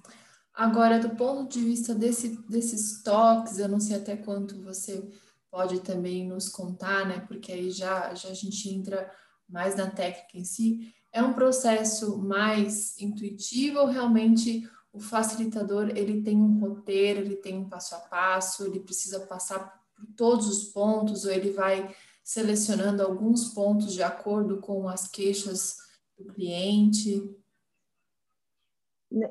Agora, 0.52 0.98
do 0.98 1.16
ponto 1.16 1.50
de 1.50 1.64
vista 1.64 1.94
desse, 1.94 2.36
desses 2.46 3.02
toques, 3.02 3.58
eu 3.58 3.66
não 3.66 3.80
sei 3.80 3.96
até 3.96 4.16
quanto 4.16 4.60
você 4.62 5.02
pode 5.50 5.80
também 5.80 6.28
nos 6.28 6.50
contar, 6.50 7.06
né? 7.06 7.20
Porque 7.20 7.52
aí 7.52 7.70
já, 7.70 8.14
já 8.14 8.28
a 8.28 8.34
gente 8.34 8.68
entra 8.68 9.10
mais 9.48 9.76
na 9.76 9.90
técnica 9.90 10.36
em 10.36 10.44
si. 10.44 10.94
É 11.16 11.22
um 11.22 11.32
processo 11.32 12.18
mais 12.18 13.00
intuitivo 13.00 13.78
ou 13.78 13.86
realmente 13.86 14.68
o 14.92 15.00
facilitador 15.00 15.88
ele 15.96 16.20
tem 16.20 16.36
um 16.36 16.60
roteiro, 16.60 17.20
ele 17.20 17.36
tem 17.36 17.56
um 17.56 17.70
passo 17.70 17.94
a 17.94 18.00
passo, 18.00 18.66
ele 18.66 18.80
precisa 18.80 19.20
passar 19.20 19.82
por 19.94 20.06
todos 20.14 20.46
os 20.46 20.64
pontos 20.74 21.24
ou 21.24 21.32
ele 21.32 21.52
vai 21.52 21.90
selecionando 22.22 23.02
alguns 23.02 23.54
pontos 23.54 23.94
de 23.94 24.02
acordo 24.02 24.60
com 24.60 24.86
as 24.90 25.08
queixas 25.08 25.78
do 26.18 26.26
cliente? 26.34 27.34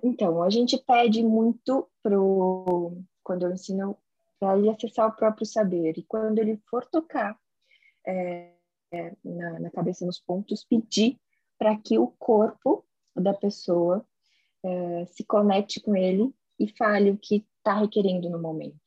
Então, 0.02 0.42
a 0.42 0.50
gente 0.50 0.80
pede 0.88 1.22
muito 1.22 1.88
pro 2.02 2.98
quando 3.24 3.46
eu 3.46 3.54
ensino 3.54 3.96
para 4.40 4.58
ele 4.58 4.72
acessar 4.72 5.08
o 5.08 5.16
próprio 5.16 5.46
saber 5.46 6.00
e 6.00 6.04
quando 6.04 6.40
ele 6.40 6.60
for 6.68 6.84
tocar 6.88 7.40
é, 8.08 8.56
na, 9.24 9.60
na, 9.60 9.70
cabeça 9.70 10.04
nos 10.04 10.20
pontos, 10.20 10.64
pedir 10.64 11.20
para 11.58 11.76
que 11.78 11.98
o 11.98 12.08
corpo 12.20 12.86
da 13.16 13.34
pessoa 13.34 14.06
é, 14.64 15.06
se 15.06 15.24
conecte 15.24 15.80
com 15.80 15.96
ele 15.96 16.34
e 16.60 16.68
fale 16.68 17.12
o 17.12 17.18
que 17.18 17.46
está 17.58 17.80
requerendo 17.80 18.30
no 18.30 18.42
momento. 18.42 18.80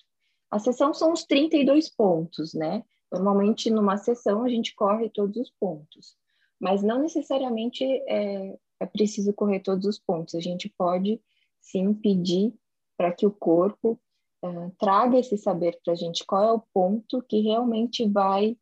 A 0.51 0.59
sessão 0.59 0.95
são 0.95 1.13
os 1.13 1.25
32 1.25 1.91
pontos, 1.91 2.55
né? 2.55 2.85
Normalmente, 3.11 3.71
numa 3.71 3.97
sessão, 3.97 4.45
a 4.45 4.49
gente 4.49 4.75
corre 4.75 5.09
todos 5.09 5.37
os 5.37 5.51
pontos, 5.51 6.17
mas 6.61 6.83
não 6.83 7.01
necessariamente 7.01 7.85
é, 7.85 8.59
é 8.81 8.87
preciso 8.87 9.33
correr 9.33 9.61
todos 9.61 9.87
os 9.87 9.99
pontos. 9.99 10.35
A 10.35 10.41
gente 10.41 10.69
pode, 10.77 11.21
sim, 11.61 11.93
pedir 11.95 12.55
para 12.97 13.13
que 13.13 13.27
o 13.27 13.31
corpo 13.31 13.99
uh, 14.45 14.71
traga 14.79 15.19
esse 15.19 15.37
saber 15.37 15.79
para 15.85 15.93
a 15.93 15.97
gente, 15.97 16.25
qual 16.25 16.45
é 16.45 16.53
o 16.53 16.63
ponto 16.73 17.23
que 17.23 17.41
realmente 17.41 18.09
vai 18.09 18.57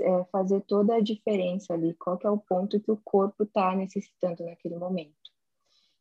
é, 0.00 0.24
fazer 0.30 0.60
toda 0.62 0.96
a 0.96 1.00
diferença 1.00 1.74
ali, 1.74 1.94
qual 1.94 2.18
é 2.22 2.30
o 2.30 2.38
ponto 2.38 2.80
que 2.80 2.90
o 2.90 3.00
corpo 3.04 3.44
está 3.44 3.74
necessitando 3.74 4.44
naquele 4.44 4.76
momento. 4.76 5.14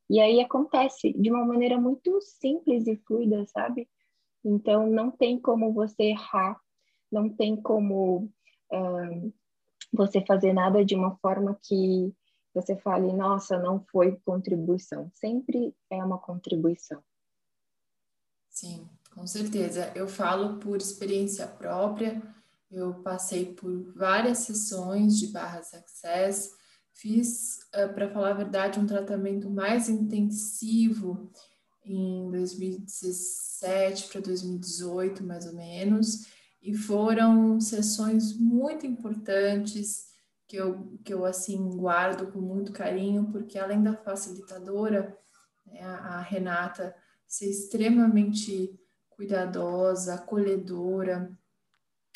E 0.09 0.19
aí 0.19 0.41
acontece 0.41 1.13
de 1.13 1.31
uma 1.31 1.45
maneira 1.45 1.79
muito 1.79 2.19
simples 2.21 2.85
e 2.87 2.97
fluida, 3.07 3.45
sabe? 3.47 3.89
Então, 4.43 4.87
não 4.87 5.09
tem 5.11 5.39
como 5.39 5.73
você 5.73 6.03
errar 6.03 6.59
não 7.11 7.29
tem 7.29 7.61
como 7.61 8.31
você 9.91 10.23
fazer 10.25 10.53
nada 10.53 10.85
de 10.85 10.95
uma 10.95 11.17
forma 11.17 11.59
que 11.61 12.15
você 12.53 12.77
fale, 12.77 13.11
nossa, 13.13 13.57
não 13.59 13.83
foi 13.91 14.17
contribuição. 14.25 15.11
Sempre 15.13 15.75
é 15.89 16.03
uma 16.03 16.17
contribuição. 16.17 17.03
Sim, 18.49 18.89
com 19.13 19.25
certeza. 19.27 19.91
Eu 19.95 20.07
falo 20.07 20.59
por 20.59 20.77
experiência 20.77 21.47
própria. 21.47 22.21
Eu 22.71 22.93
passei 22.95 23.53
por 23.53 23.93
várias 23.93 24.39
sessões 24.39 25.19
de 25.19 25.27
barras 25.27 25.73
access, 25.73 26.51
fiz, 26.93 27.59
uh, 27.75 27.93
para 27.93 28.09
falar 28.09 28.29
a 28.29 28.35
verdade, 28.35 28.79
um 28.79 28.85
tratamento 28.85 29.49
mais 29.49 29.89
intensivo 29.89 31.29
em 31.83 32.31
2017 32.31 34.07
para 34.07 34.21
2018, 34.21 35.21
mais 35.23 35.45
ou 35.47 35.53
menos, 35.53 36.27
e 36.61 36.73
foram 36.73 37.59
sessões 37.59 38.37
muito 38.37 38.85
importantes 38.85 40.09
que 40.47 40.55
eu, 40.55 40.97
que 41.03 41.13
eu 41.13 41.25
assim 41.25 41.69
guardo 41.71 42.31
com 42.31 42.39
muito 42.39 42.71
carinho, 42.71 43.31
porque 43.31 43.57
além 43.57 43.83
da 43.83 43.97
facilitadora, 43.97 45.17
né, 45.65 45.81
a 45.81 46.21
Renata 46.21 46.95
ser 47.27 47.49
extremamente 47.49 48.79
cuidadosa, 49.09 50.15
acolhedora 50.15 51.37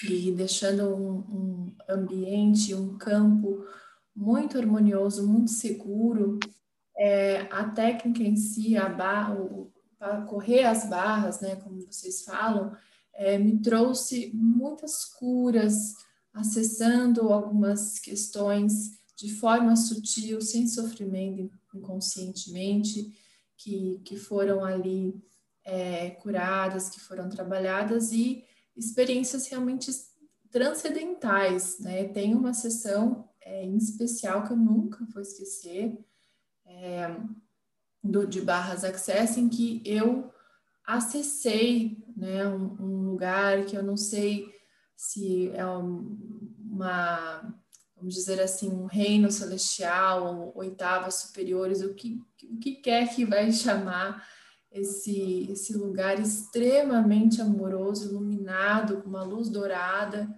e 0.04 0.32
deixando 0.32 0.96
um, 0.96 1.18
um 1.18 1.76
ambiente, 1.90 2.76
um 2.76 2.98
campo 2.98 3.66
muito 4.16 4.58
harmonioso, 4.58 5.28
muito 5.28 5.52
seguro. 5.52 6.40
É, 6.98 7.42
a 7.52 7.66
técnica 7.70 8.24
em 8.24 8.36
si, 8.36 8.78
a 8.78 8.88
barra, 8.88 9.38
para 9.98 10.22
correr 10.22 10.64
as 10.64 10.90
barras, 10.90 11.42
né, 11.42 11.56
como 11.58 11.86
vocês 11.86 12.24
falam, 12.24 12.76
é, 13.14 13.38
me 13.38 13.62
trouxe 13.62 14.32
muitas 14.34 15.06
curas, 15.06 15.94
acessando 16.34 17.32
algumas 17.32 18.00
questões 18.00 18.92
de 19.18 19.34
forma 19.34 19.76
sutil, 19.76 20.42
sem 20.42 20.68
sofrimento 20.68 21.50
inconscientemente, 21.74 23.12
que, 23.58 24.02
que 24.04 24.18
foram 24.18 24.64
ali 24.64 25.16
é, 25.64 26.12
curadas, 26.12 26.90
que 26.90 27.00
foram 27.00 27.30
trabalhadas, 27.30 28.12
e 28.12 28.45
experiências 28.76 29.48
realmente 29.48 29.92
transcendentais, 30.52 31.80
né? 31.80 32.06
Tem 32.06 32.34
uma 32.34 32.54
sessão 32.54 33.30
é, 33.42 33.64
em 33.64 33.78
especial 33.78 34.44
que 34.44 34.52
eu 34.52 34.58
nunca 34.58 35.06
vou 35.14 35.22
esquecer, 35.22 35.98
é, 36.66 37.16
do, 38.04 38.26
de 38.26 38.42
Barras 38.42 38.84
Access, 38.84 39.40
em 39.40 39.50
que 39.50 39.82
eu 39.86 40.32
acessei 40.86 42.04
né, 42.16 42.48
um, 42.48 42.76
um 42.80 43.10
lugar 43.10 43.66
que 43.66 43.76
eu 43.76 43.84
não 43.84 43.98
sei 43.98 44.54
se 44.96 45.50
é 45.52 45.66
uma, 45.66 47.54
vamos 47.96 48.14
dizer 48.14 48.40
assim, 48.40 48.70
um 48.70 48.86
reino 48.86 49.32
celestial, 49.32 50.52
oitavas 50.56 51.16
superiores, 51.16 51.82
o 51.82 51.94
que, 51.94 52.22
o 52.44 52.58
que 52.58 52.76
quer 52.76 53.14
que 53.14 53.26
vai 53.26 53.52
chamar 53.52 54.26
esse, 54.76 55.48
esse 55.50 55.76
lugar 55.76 56.20
extremamente 56.20 57.42
amoroso, 57.42 58.10
iluminado, 58.10 59.02
com 59.02 59.10
uma 59.10 59.24
luz 59.24 59.50
dourada, 59.50 60.30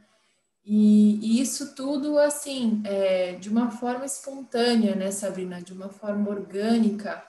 e, 0.70 1.16
e 1.22 1.42
isso 1.42 1.74
tudo, 1.74 2.20
assim, 2.20 2.82
é, 2.84 3.36
de 3.36 3.48
uma 3.50 3.72
forma 3.72 4.06
espontânea, 4.06 4.96
né, 4.96 5.12
Sabrina? 5.12 5.62
De 5.62 5.72
uma 5.72 5.88
forma 5.88 6.30
orgânica. 6.30 7.24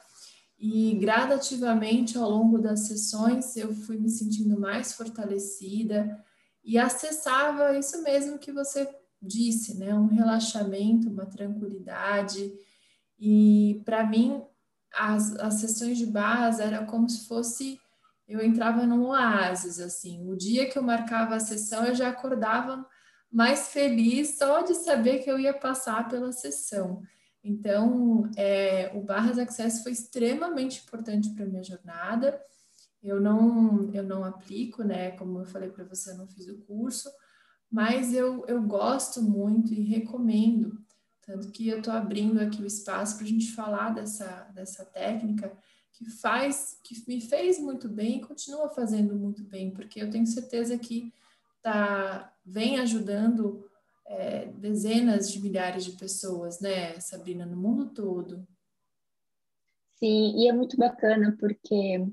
E 0.59 0.95
gradativamente, 0.97 2.19
ao 2.19 2.29
longo 2.29 2.59
das 2.59 2.89
sessões, 2.89 3.57
eu 3.57 3.73
fui 3.73 3.97
me 3.97 4.11
sentindo 4.11 4.59
mais 4.59 4.93
fortalecida 4.93 6.19
e 6.65 6.77
acessava 6.77 7.79
isso 7.79 8.03
mesmo 8.03 8.41
que 8.41 8.51
você 8.51 8.89
disse, 9.23 9.79
né? 9.79 9.95
Um 9.95 10.09
relaxamento, 10.09 11.09
uma 11.09 11.25
tranquilidade. 11.25 12.53
E 13.21 13.81
para 13.85 14.05
mim, 14.05 14.43
as, 14.95 15.35
as 15.37 15.55
sessões 15.55 15.99
de 15.99 16.07
barras 16.07 16.61
era 16.61 16.85
como 16.85 17.09
se 17.09 17.27
fosse 17.27 17.81
eu 18.29 18.43
entrava 18.43 18.87
num 18.87 19.07
oásis 19.07 19.81
assim. 19.81 20.29
O 20.29 20.37
dia 20.37 20.69
que 20.69 20.79
eu 20.79 20.83
marcava 20.83 21.35
a 21.35 21.41
sessão, 21.41 21.87
eu 21.87 21.95
já 21.95 22.11
acordava 22.11 22.87
mais 23.33 23.69
feliz 23.69 24.37
só 24.37 24.61
de 24.61 24.75
saber 24.75 25.21
que 25.21 25.31
eu 25.31 25.39
ia 25.39 25.55
passar 25.55 26.07
pela 26.09 26.31
sessão. 26.31 27.03
Então, 27.43 28.31
é, 28.37 28.91
o 28.95 29.01
Barras 29.01 29.39
Access 29.39 29.83
foi 29.83 29.93
extremamente 29.93 30.83
importante 30.83 31.31
para 31.31 31.47
minha 31.47 31.63
jornada. 31.63 32.39
Eu 33.03 33.19
não, 33.19 33.91
eu 33.95 34.03
não 34.03 34.23
aplico, 34.25 34.83
né? 34.83 35.13
Como 35.13 35.39
eu 35.39 35.47
falei 35.47 35.71
para 35.71 35.85
você, 35.85 36.11
eu 36.11 36.19
não 36.19 36.27
fiz 36.27 36.49
o 36.49 36.59
curso, 36.59 37.11
mas 37.71 38.13
eu, 38.13 38.45
eu 38.47 38.61
gosto 38.63 39.23
muito 39.23 39.73
e 39.73 39.81
recomendo. 39.81 40.79
Tanto 41.29 41.51
que 41.51 41.69
eu 41.69 41.81
estou 41.81 41.93
abrindo 41.93 42.41
aqui 42.41 42.63
o 42.63 42.67
espaço 42.67 43.17
para 43.17 43.27
a 43.27 43.29
gente 43.29 43.53
falar 43.53 43.91
dessa, 43.91 44.45
dessa 44.55 44.83
técnica 44.83 45.53
que 45.93 46.09
faz, 46.09 46.81
que 46.83 46.95
me 47.07 47.21
fez 47.21 47.59
muito 47.59 47.87
bem 47.87 48.17
e 48.17 48.25
continua 48.25 48.71
fazendo 48.71 49.15
muito 49.15 49.45
bem, 49.45 49.71
porque 49.71 50.01
eu 50.01 50.09
tenho 50.09 50.27
certeza 50.27 50.79
que 50.79 51.13
tá, 51.61 52.35
vem 52.43 52.79
ajudando 52.79 53.69
é, 54.07 54.47
dezenas 54.47 55.31
de 55.31 55.43
milhares 55.43 55.85
de 55.85 55.93
pessoas, 55.93 56.61
né, 56.61 56.99
Sabrina, 56.99 57.45
no 57.45 57.59
mundo 57.59 57.91
todo. 57.91 58.49
Sim, 59.97 60.35
e 60.35 60.49
é 60.49 60.53
muito 60.55 60.79
bacana 60.79 61.37
porque 61.39 62.07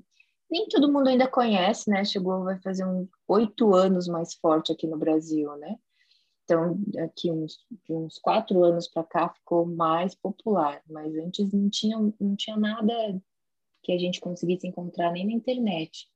nem 0.52 0.68
todo 0.68 0.92
mundo 0.92 1.08
ainda 1.08 1.26
conhece, 1.26 1.90
né? 1.90 2.04
Chegou, 2.04 2.44
vai 2.44 2.60
fazer 2.60 2.86
uns 2.86 3.08
oito 3.30 3.74
anos 3.74 4.10
mais 4.10 4.34
forte 4.34 4.74
aqui 4.74 4.86
no 4.86 4.98
Brasil, 4.98 5.56
né? 5.56 5.78
Então, 6.46 6.80
aqui 7.04 7.32
uns, 7.32 7.60
de 7.86 7.94
uns 7.94 8.18
quatro 8.18 8.64
anos 8.64 8.88
para 8.88 9.04
cá 9.04 9.30
ficou 9.30 9.66
mais 9.66 10.16
popular, 10.16 10.82
mas 10.90 11.14
antes 11.16 11.52
não 11.52 11.70
tinha, 11.70 11.98
não 12.20 12.36
tinha 12.36 12.56
nada 12.56 12.94
que 13.84 13.92
a 13.92 13.98
gente 13.98 14.22
conseguisse 14.22 14.68
encontrar 14.68 15.12
nem 15.12 15.26
na 15.26 15.34
internet. 15.34 16.08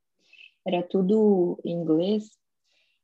Era 0.66 0.84
tudo 0.84 1.60
em 1.66 1.74
inglês 1.74 2.40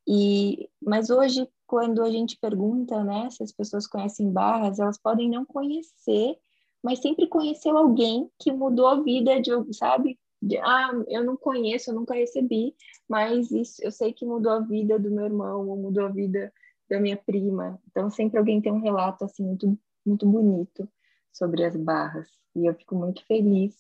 e, 0.07 0.69
mas 0.81 1.09
hoje, 1.09 1.47
quando 1.65 2.03
a 2.03 2.11
gente 2.11 2.37
pergunta, 2.37 3.03
né, 3.03 3.29
se 3.31 3.41
as 3.41 3.51
pessoas 3.51 3.87
conhecem 3.87 4.31
barras, 4.31 4.79
elas 4.79 4.99
podem 4.99 5.29
não 5.29 5.43
conhecer, 5.45 6.37
mas 6.83 6.99
sempre 6.99 7.27
conheceu 7.27 7.75
alguém 7.75 8.29
que 8.39 8.51
mudou 8.51 8.87
a 8.87 9.01
vida 9.01 9.41
de, 9.41 9.51
sabe? 9.73 10.19
De, 10.39 10.57
ah, 10.57 10.91
eu 11.07 11.23
não 11.23 11.35
conheço, 11.35 11.89
eu 11.89 11.95
nunca 11.95 12.13
recebi, 12.13 12.75
mas 13.09 13.49
isso, 13.49 13.83
eu 13.83 13.91
sei 13.91 14.13
que 14.13 14.25
mudou 14.25 14.51
a 14.51 14.59
vida 14.59 14.99
do 14.99 15.09
meu 15.09 15.25
irmão, 15.25 15.67
ou 15.67 15.75
mudou 15.75 16.05
a 16.05 16.09
vida 16.09 16.53
da 16.89 16.99
minha 16.99 17.17
prima. 17.17 17.79
Então, 17.89 18.09
sempre 18.09 18.37
alguém 18.37 18.61
tem 18.61 18.71
um 18.71 18.81
relato, 18.81 19.25
assim, 19.25 19.43
muito, 19.43 19.77
muito 20.05 20.27
bonito 20.27 20.87
sobre 21.31 21.63
as 21.63 21.75
barras. 21.75 22.29
E 22.55 22.65
eu 22.65 22.73
fico 22.73 22.95
muito 22.95 23.25
feliz 23.25 23.75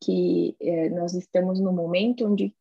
que 0.00 0.56
é, 0.60 0.88
nós 0.90 1.14
estamos 1.14 1.60
no 1.60 1.72
momento 1.72 2.24
onde 2.24 2.54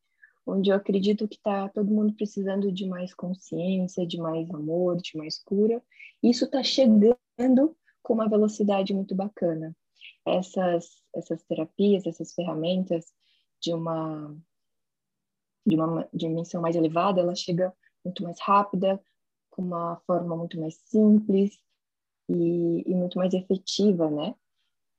onde 0.48 0.70
eu 0.70 0.76
acredito 0.78 1.28
que 1.28 1.36
está 1.36 1.68
todo 1.68 1.92
mundo 1.92 2.14
precisando 2.14 2.72
de 2.72 2.88
mais 2.88 3.14
consciência, 3.14 4.08
de 4.08 4.18
mais 4.18 4.50
amor, 4.50 4.96
de 4.96 5.18
mais 5.18 5.38
cura. 5.44 5.84
Isso 6.24 6.46
está 6.46 6.64
chegando 6.64 7.76
com 8.02 8.14
uma 8.14 8.30
velocidade 8.30 8.94
muito 8.94 9.14
bacana. 9.14 9.76
Essas, 10.26 11.04
essas 11.14 11.44
terapias, 11.44 12.06
essas 12.06 12.34
ferramentas 12.34 13.06
de 13.62 13.74
uma, 13.74 14.34
de 15.66 15.76
uma 15.76 16.08
dimensão 16.14 16.62
mais 16.62 16.78
elevada, 16.78 17.20
ela 17.20 17.36
chega 17.36 17.74
muito 18.04 18.24
mais 18.24 18.40
rápida, 18.40 19.02
com 19.58 19.64
uma 19.64 20.00
forma 20.06 20.38
muito 20.38 20.60
mais 20.60 20.76
simples 20.76 21.60
e, 22.30 22.84
e 22.86 22.94
muito 22.94 23.18
mais 23.18 23.34
efetiva, 23.34 24.10
né? 24.10 24.36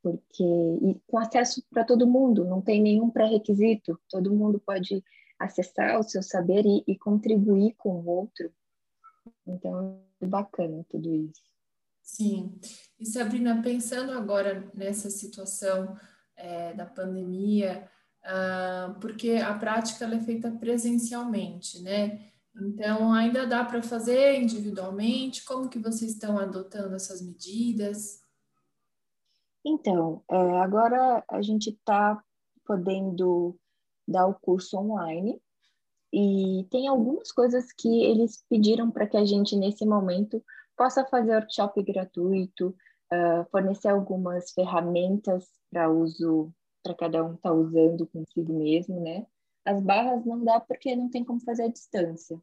Porque 0.02 0.42
e 0.42 1.00
com 1.06 1.18
acesso 1.18 1.62
para 1.70 1.84
todo 1.84 2.08
mundo, 2.08 2.44
não 2.44 2.60
tem 2.60 2.82
nenhum 2.82 3.08
pré-requisito, 3.08 3.98
todo 4.10 4.34
mundo 4.34 4.58
pode 4.58 5.02
acessar 5.38 6.00
o 6.00 6.02
seu 6.02 6.22
saber 6.22 6.66
e, 6.66 6.82
e 6.88 6.98
contribuir 6.98 7.74
com 7.78 8.00
o 8.00 8.06
outro. 8.06 8.52
Então, 9.46 10.02
é 10.20 10.26
bacana 10.26 10.84
tudo 10.88 11.14
isso. 11.14 11.42
Sim. 12.02 12.58
E 12.98 13.06
Sabrina, 13.06 13.62
pensando 13.62 14.12
agora 14.12 14.68
nessa 14.74 15.10
situação 15.10 15.96
é, 16.34 16.72
da 16.72 16.86
pandemia, 16.86 17.88
uh, 18.24 18.98
porque 18.98 19.32
a 19.32 19.54
prática 19.54 20.06
é 20.06 20.20
feita 20.20 20.50
presencialmente, 20.50 21.80
né? 21.82 22.32
Então, 22.60 23.12
ainda 23.12 23.46
dá 23.46 23.64
para 23.64 23.82
fazer 23.82 24.40
individualmente? 24.40 25.44
Como 25.44 25.68
que 25.68 25.78
vocês 25.78 26.12
estão 26.12 26.38
adotando 26.38 26.94
essas 26.94 27.22
medidas? 27.22 28.22
Então, 29.64 30.22
é, 30.30 30.60
agora 30.60 31.24
a 31.28 31.42
gente 31.42 31.70
está 31.70 32.22
podendo 32.64 33.56
dar 34.06 34.26
o 34.26 34.34
curso 34.34 34.78
online. 34.78 35.40
E 36.12 36.66
tem 36.70 36.88
algumas 36.88 37.30
coisas 37.30 37.70
que 37.72 38.04
eles 38.04 38.42
pediram 38.48 38.90
para 38.90 39.06
que 39.06 39.16
a 39.16 39.24
gente, 39.24 39.54
nesse 39.56 39.84
momento, 39.84 40.42
possa 40.76 41.04
fazer 41.04 41.34
workshop 41.34 41.82
gratuito, 41.82 42.74
uh, 43.12 43.44
fornecer 43.50 43.88
algumas 43.88 44.50
ferramentas 44.52 45.46
para 45.70 45.90
uso, 45.90 46.50
para 46.82 46.94
cada 46.94 47.22
um 47.22 47.34
estar 47.34 47.50
tá 47.50 47.54
usando 47.54 48.06
consigo 48.06 48.52
mesmo, 48.54 49.00
né? 49.00 49.26
As 49.66 49.82
barras 49.82 50.24
não 50.24 50.42
dá 50.42 50.58
porque 50.60 50.96
não 50.96 51.10
tem 51.10 51.22
como 51.22 51.40
fazer 51.40 51.64
à 51.64 51.68
distância, 51.68 52.40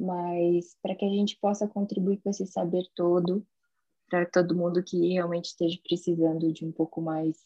mas 0.00 0.74
para 0.82 0.94
que 0.94 1.04
a 1.04 1.10
gente 1.10 1.36
possa 1.38 1.68
contribuir 1.68 2.16
com 2.22 2.30
esse 2.30 2.46
saber 2.46 2.88
todo, 2.96 3.46
para 4.08 4.24
todo 4.24 4.56
mundo 4.56 4.82
que 4.82 5.12
realmente 5.12 5.46
esteja 5.46 5.78
precisando 5.86 6.50
de 6.52 6.64
um 6.64 6.72
pouco 6.72 7.02
mais 7.02 7.36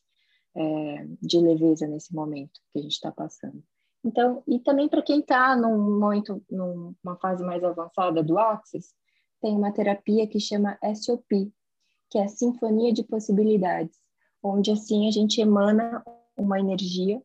é, 0.55 1.07
de 1.21 1.39
leveza 1.41 1.87
nesse 1.89 2.15
momento 2.15 2.61
que 2.73 2.79
a 2.79 2.83
gente 2.83 2.93
está 2.93 3.11
passando. 3.11 3.63
Então, 4.05 4.43
e 4.47 4.61
também 4.61 4.89
para 4.89 5.03
quem 5.03 5.19
está 5.19 5.57
num 5.57 5.99
momento, 5.99 6.43
numa 6.49 7.17
fase 7.21 7.43
mais 7.43 7.65
avançada 7.65 8.23
do 8.23 8.39
Axis, 8.39 8.95
tem 9.41 9.57
uma 9.57 9.73
terapia 9.73 10.27
que 10.27 10.39
chama 10.39 10.79
SOP, 10.95 11.53
que 12.09 12.19
é 12.19 12.25
a 12.25 12.29
Sinfonia 12.29 12.93
de 12.93 13.03
Possibilidades, 13.03 13.99
onde 14.43 14.71
assim 14.71 15.09
a 15.09 15.11
gente 15.11 15.41
emana 15.41 16.05
uma 16.37 16.61
energia 16.61 17.21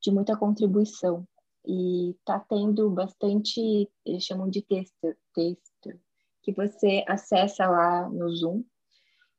de 0.00 0.12
muita 0.12 0.36
contribuição 0.36 1.26
e 1.66 2.10
está 2.10 2.40
tendo 2.40 2.90
bastante, 2.90 3.90
eles 4.04 4.24
chamam 4.24 4.48
de 4.48 4.62
texto, 4.62 5.16
texto, 5.34 6.00
que 6.42 6.52
você 6.52 7.04
acessa 7.06 7.66
lá 7.66 8.08
no 8.08 8.28
Zoom 8.30 8.64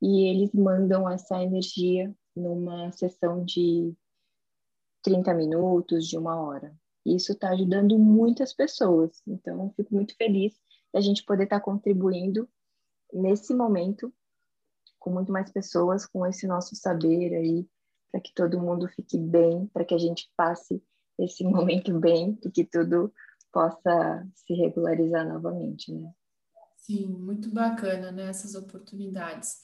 e 0.00 0.28
eles 0.28 0.52
mandam 0.52 1.08
essa 1.08 1.42
energia 1.42 2.14
numa 2.34 2.90
sessão 2.92 3.44
de 3.44 3.94
30 5.02 5.34
minutos, 5.34 6.06
de 6.06 6.16
uma 6.16 6.40
hora. 6.40 6.74
Isso 7.04 7.32
está 7.32 7.50
ajudando 7.50 7.98
muitas 7.98 8.52
pessoas. 8.52 9.20
Então, 9.26 9.72
fico 9.76 9.94
muito 9.94 10.16
feliz 10.16 10.54
da 10.92 11.00
gente 11.00 11.24
poder 11.24 11.44
estar 11.44 11.58
tá 11.58 11.64
contribuindo 11.64 12.48
nesse 13.12 13.54
momento 13.54 14.12
com 14.98 15.10
muito 15.10 15.32
mais 15.32 15.50
pessoas, 15.50 16.06
com 16.06 16.24
esse 16.24 16.46
nosso 16.46 16.76
saber 16.76 17.34
aí, 17.34 17.68
para 18.10 18.20
que 18.20 18.32
todo 18.32 18.60
mundo 18.60 18.86
fique 18.88 19.18
bem, 19.18 19.66
para 19.66 19.84
que 19.84 19.94
a 19.94 19.98
gente 19.98 20.30
passe 20.36 20.80
esse 21.24 21.44
momento 21.44 21.98
bem 21.98 22.38
e 22.44 22.50
que 22.50 22.64
tudo 22.64 23.12
possa 23.52 24.26
se 24.34 24.54
regularizar 24.54 25.26
novamente, 25.26 25.92
né? 25.92 26.10
Sim, 26.76 27.06
muito 27.06 27.50
bacana, 27.50 28.10
né, 28.10 28.24
essas 28.24 28.54
oportunidades. 28.54 29.58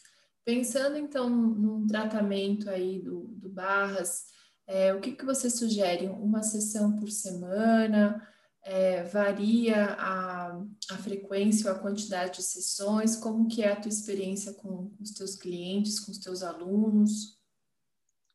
Pensando 0.45 0.97
então 0.97 1.29
num 1.29 1.87
tratamento 1.87 2.71
aí 2.71 3.03
do, 3.03 3.25
do 3.29 3.49
Barras, 3.51 4.27
é, 4.67 4.95
o 4.95 5.01
que, 5.01 5.13
que 5.13 5.25
você 5.25 5.51
sugere? 5.51 6.07
Uma 6.07 6.43
sessão 6.43 6.95
por 6.97 7.11
semana? 7.11 8.23
É, 8.63 9.03
varia 9.05 9.95
a, 9.95 10.59
a 10.91 10.97
frequência 10.99 11.71
ou 11.71 11.77
a 11.77 11.81
quantidade 11.81 12.37
de 12.37 12.43
sessões? 12.43 13.17
Como 13.17 13.49
que 13.49 13.63
é 13.63 13.73
a 13.73 13.81
tua 13.81 13.89
experiência 13.89 14.53
com, 14.53 14.93
os 15.01 15.13
teus 15.13 15.35
clientes, 15.37 15.99
com 15.99 16.13
os 16.13 16.19
teus 16.19 16.43
alunos? 16.43 17.39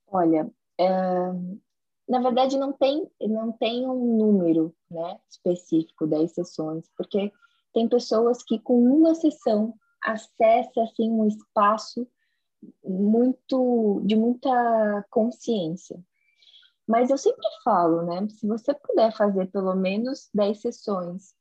Olha, 0.07 0.51
é, 0.79 0.87
na 2.07 2.19
verdade 2.19 2.57
não 2.57 2.73
tem, 2.73 3.09
não 3.21 3.51
tem 3.51 3.87
um 3.87 4.17
número 4.17 4.75
né, 4.89 5.19
específico, 5.29 6.07
10 6.07 6.33
sessões, 6.33 6.89
porque 6.97 7.31
tem 7.73 7.87
pessoas 7.87 8.43
que 8.43 8.59
com 8.59 8.77
uma 8.83 9.15
sessão 9.15 9.73
acessa 10.03 10.83
assim 10.83 11.09
um 11.09 11.25
espaço 11.25 12.07
muito 12.83 14.01
de 14.05 14.15
muita 14.15 15.05
consciência. 15.09 15.99
Mas 16.87 17.09
eu 17.09 17.17
sempre 17.17 17.45
falo, 17.63 18.01
né? 18.03 18.27
Se 18.29 18.45
você 18.45 18.73
puder 18.73 19.15
fazer 19.15 19.49
pelo 19.51 19.73
menos 19.73 20.29
10 20.33 20.59
sessões, 20.59 21.33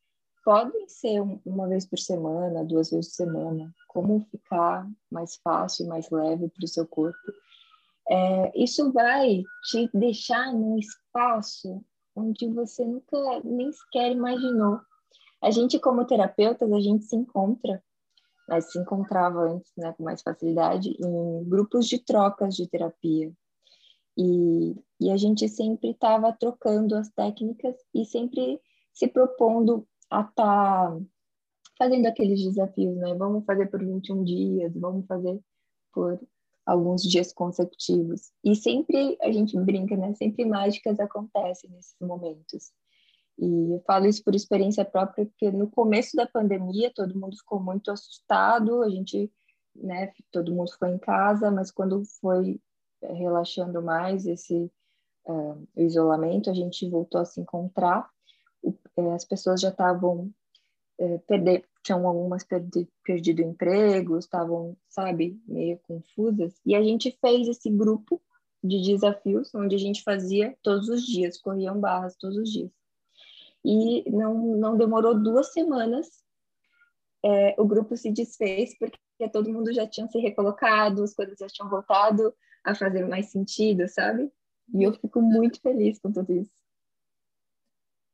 podem 0.45 0.89
ser 0.89 1.21
uma 1.45 1.69
vez 1.69 1.85
por 1.85 1.99
semana, 1.99 2.65
duas 2.65 2.91
vezes 2.91 3.11
por 3.11 3.17
semana, 3.17 3.75
como 3.89 4.21
ficar 4.31 4.89
mais 5.11 5.37
fácil, 5.37 5.89
mais 5.89 6.11
leve 6.11 6.49
para 6.49 6.65
o 6.65 6.69
seu 6.69 6.87
corpo. 6.87 7.19
É, 8.09 8.63
isso 8.63 8.93
vai 8.93 9.43
te 9.71 9.89
deixar 9.95 10.53
num 10.53 10.79
espaço 10.79 11.83
onde 12.15 12.47
você 12.49 12.85
nunca 12.85 13.17
nem 13.45 13.73
sequer 13.73 14.13
imaginou. 14.13 14.81
A 15.43 15.51
gente, 15.51 15.79
como 15.79 16.07
terapeutas, 16.07 16.71
a 16.73 16.81
gente 16.81 17.05
se 17.05 17.17
encontra 17.17 17.83
mas 18.49 18.71
se 18.71 18.79
encontrava 18.79 19.41
antes 19.51 19.73
né, 19.77 19.93
com 19.93 20.03
mais 20.03 20.23
facilidade 20.23 20.91
em 20.91 21.45
grupos 21.49 21.87
de 21.87 21.99
trocas 21.99 22.55
de 22.55 22.69
terapia. 22.69 23.33
E, 24.17 24.77
e 25.01 25.11
a 25.11 25.17
gente 25.17 25.49
sempre 25.49 25.91
estava 25.91 26.33
trocando 26.33 26.95
as 26.95 27.09
técnicas 27.09 27.75
e 27.95 28.05
sempre 28.05 28.61
se 28.93 29.09
propondo 29.09 29.87
a 30.11 30.21
estar 30.21 30.35
tá 30.35 31.01
fazendo 31.79 32.07
aqueles 32.07 32.43
desafios, 32.43 32.95
né? 32.99 33.15
Vamos 33.15 33.45
fazer 33.47 33.71
por 33.71 33.83
21 33.83 34.23
dias, 34.23 34.77
vamos 34.77 35.07
fazer 35.07 35.41
por 35.95 36.21
alguns 36.65 37.03
dias 37.03 37.33
consecutivos. 37.33 38.33
E 38.45 38.55
sempre 38.55 39.17
a 39.21 39.31
gente 39.31 39.59
brinca, 39.59 39.97
né? 39.97 40.15
Sempre 40.15 40.45
mágicas 40.45 40.99
acontecem 41.01 41.71
nesses 41.71 41.97
momentos. 42.01 42.73
E 43.39 43.73
eu 43.73 43.83
falo 43.87 44.07
isso 44.07 44.23
por 44.23 44.35
experiência 44.35 44.85
própria, 44.85 45.27
porque 45.27 45.51
no 45.51 45.71
começo 45.71 46.17
da 46.17 46.27
pandemia 46.27 46.93
todo 46.95 47.19
mundo 47.19 47.37
ficou 47.37 47.61
muito 47.61 47.91
assustado, 47.91 48.83
a 48.83 48.91
gente, 48.91 49.33
né, 49.75 50.13
todo 50.31 50.55
mundo 50.55 50.71
ficou 50.71 50.89
em 50.89 50.99
casa, 50.99 51.51
mas 51.51 51.71
quando 51.71 52.05
foi 52.21 52.61
eh, 53.03 53.13
relaxando 53.13 53.83
mais 53.83 54.27
esse 54.27 54.71
uh, 55.27 55.69
isolamento, 55.77 56.51
a 56.51 56.55
gente 56.55 56.89
voltou 56.89 57.21
a 57.21 57.25
se 57.25 57.41
encontrar. 57.41 58.09
Eh, 58.97 59.13
as 59.13 59.25
pessoas 59.25 59.61
já 59.61 59.71
estavam 59.71 60.33
uh, 60.99 61.19
perder, 61.27 61.65
tinham 61.83 62.07
algumas 62.07 62.45
perdi, 62.45 62.89
perdido 63.05 63.43
emprego, 63.43 64.19
estavam, 64.19 64.77
sabe, 64.89 65.41
meio 65.47 65.79
confusas. 65.87 66.55
E 66.65 66.75
a 66.75 66.83
gente 66.83 67.17
fez 67.21 67.49
esse 67.49 67.71
grupo 67.71 68.21
de 68.63 68.81
desafios, 68.81 69.55
onde 69.55 69.75
a 69.75 69.79
gente 69.79 70.03
fazia 70.03 70.57
todos 70.63 70.89
os 70.89 71.05
dias, 71.05 71.39
corriam 71.39 71.81
barras 71.81 72.17
todos 72.17 72.37
os 72.37 72.51
dias 72.51 72.71
e 73.65 74.11
não, 74.11 74.57
não 74.57 74.77
demorou 74.77 75.19
duas 75.19 75.53
semanas, 75.53 76.23
é, 77.25 77.55
o 77.59 77.65
grupo 77.65 77.97
se 77.97 78.11
desfez 78.11 78.77
porque 78.77 78.99
todo 79.33 79.53
mundo 79.53 79.73
já 79.73 79.87
tinha 79.87 80.09
se 80.09 80.19
recolocado, 80.19 81.05
as 81.05 81.15
coisas 81.15 81.39
já 81.39 81.47
tinham 81.47 81.71
voltado 81.71 82.35
a 82.65 82.75
fazer 82.75 83.07
mais 83.07 83.27
sentido, 83.27 83.89
sabe? 83.89 84.31
E 84.75 84.83
eu 84.83 84.93
fico 84.93 85.21
muito 85.21 85.61
feliz 85.61 85.99
com 86.01 86.11
tudo 86.11 86.33
isso. 86.33 86.62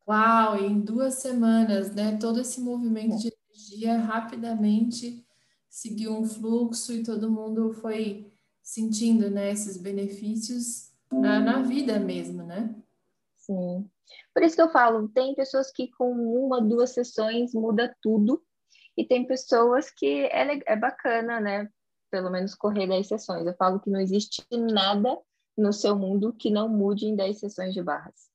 Uau, 0.09 0.57
em 0.57 0.81
duas 0.81 1.15
semanas, 1.15 1.95
né? 1.95 2.17
Todo 2.17 2.41
esse 2.41 2.61
movimento 2.61 3.19
de 3.19 3.31
energia 3.51 3.99
rapidamente 3.99 5.27
seguiu 5.69 6.17
um 6.17 6.25
fluxo 6.25 6.93
e 6.95 7.03
todo 7.03 7.31
mundo 7.31 7.75
foi 7.75 8.33
sentindo, 8.63 9.31
né, 9.31 9.51
esses 9.51 9.77
benefícios 9.77 10.93
na, 11.11 11.41
na 11.41 11.63
vida 11.63 11.99
mesmo, 11.99 12.43
né? 12.43 12.75
Sim. 13.37 13.89
Por 14.35 14.43
isso 14.43 14.57
que 14.57 14.63
eu 14.63 14.71
falo, 14.71 15.09
tem 15.09 15.35
pessoas 15.35 15.71
que 15.71 15.91
com 15.93 16.11
uma, 16.13 16.61
duas 16.61 16.91
sessões 16.91 17.53
muda 17.55 17.95
tudo, 18.03 18.43
e 18.97 19.05
tem 19.05 19.27
pessoas 19.27 19.91
que 19.91 20.25
é, 20.25 20.61
é 20.67 20.77
bacana, 20.77 21.39
né? 21.39 21.69
Pelo 22.11 22.31
menos 22.31 22.55
correr 22.55 22.89
10 22.89 23.07
sessões. 23.07 23.47
Eu 23.47 23.55
falo 23.55 23.79
que 23.79 23.91
não 23.91 24.01
existe 24.01 24.45
nada 24.51 25.17
no 25.57 25.73
seu 25.73 25.95
mundo 25.97 26.33
que 26.33 26.51
não 26.51 26.69
mude 26.69 27.07
em 27.07 27.15
10 27.15 27.39
sessões 27.39 27.75
de 27.75 27.83
barras. 27.83 28.29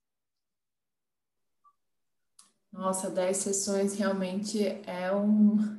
Nossa, 2.74 3.08
10 3.08 3.38
sessões 3.38 3.94
realmente 3.94 4.66
é 4.88 5.16
um, 5.16 5.78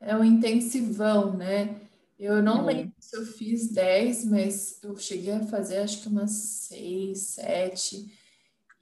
é 0.00 0.16
um 0.16 0.24
intensivão, 0.24 1.36
né? 1.36 1.78
Eu 2.18 2.42
não 2.42 2.68
é. 2.68 2.72
lembro 2.72 2.94
se 2.98 3.14
eu 3.14 3.26
fiz 3.26 3.70
10, 3.70 4.24
mas 4.24 4.82
eu 4.82 4.96
cheguei 4.96 5.32
a 5.32 5.46
fazer 5.46 5.78
acho 5.78 6.00
que 6.00 6.08
umas 6.08 6.30
6, 6.30 7.18
7. 7.18 8.10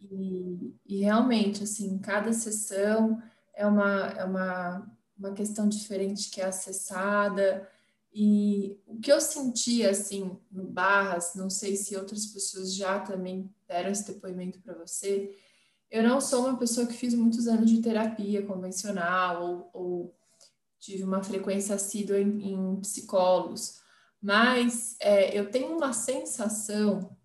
E, 0.01 0.75
e 0.87 1.01
realmente, 1.01 1.65
assim, 1.65 1.99
cada 1.99 2.33
sessão 2.33 3.21
é 3.53 3.67
uma, 3.67 4.07
é 4.11 4.25
uma, 4.25 4.97
uma 5.19 5.33
questão 5.33 5.69
diferente 5.69 6.31
que 6.31 6.41
é 6.41 6.47
acessada. 6.47 7.69
E 8.13 8.81
o 8.87 9.01
que 9.01 9.11
eu 9.11 9.21
senti, 9.21 9.85
assim, 9.85 10.39
no 10.51 10.65
Barras, 10.65 11.35
não 11.35 11.51
sei 11.51 11.75
se 11.75 11.97
outras 11.97 12.27
pessoas 12.27 12.73
já 12.73 13.01
também 13.01 13.53
deram 13.67 13.91
esse 13.91 14.07
depoimento 14.07 14.61
para 14.61 14.75
você, 14.75 15.37
eu 15.91 16.03
não 16.03 16.21
sou 16.21 16.47
uma 16.47 16.59
pessoa 16.59 16.87
que 16.87 16.93
fiz 16.93 17.15
muitos 17.15 17.47
anos 17.47 17.71
de 17.71 17.81
terapia 17.81 18.45
convencional 18.45 19.43
ou, 19.43 19.71
ou 19.73 20.19
tive 20.79 21.03
uma 21.03 21.23
frequência 21.23 21.75
assídua 21.75 22.21
em, 22.21 22.53
em 22.53 22.81
psicólogos, 22.81 23.81
mas 24.21 24.97
é, 25.01 25.39
eu 25.39 25.51
tenho 25.51 25.77
uma 25.77 25.93
sensação 25.93 27.17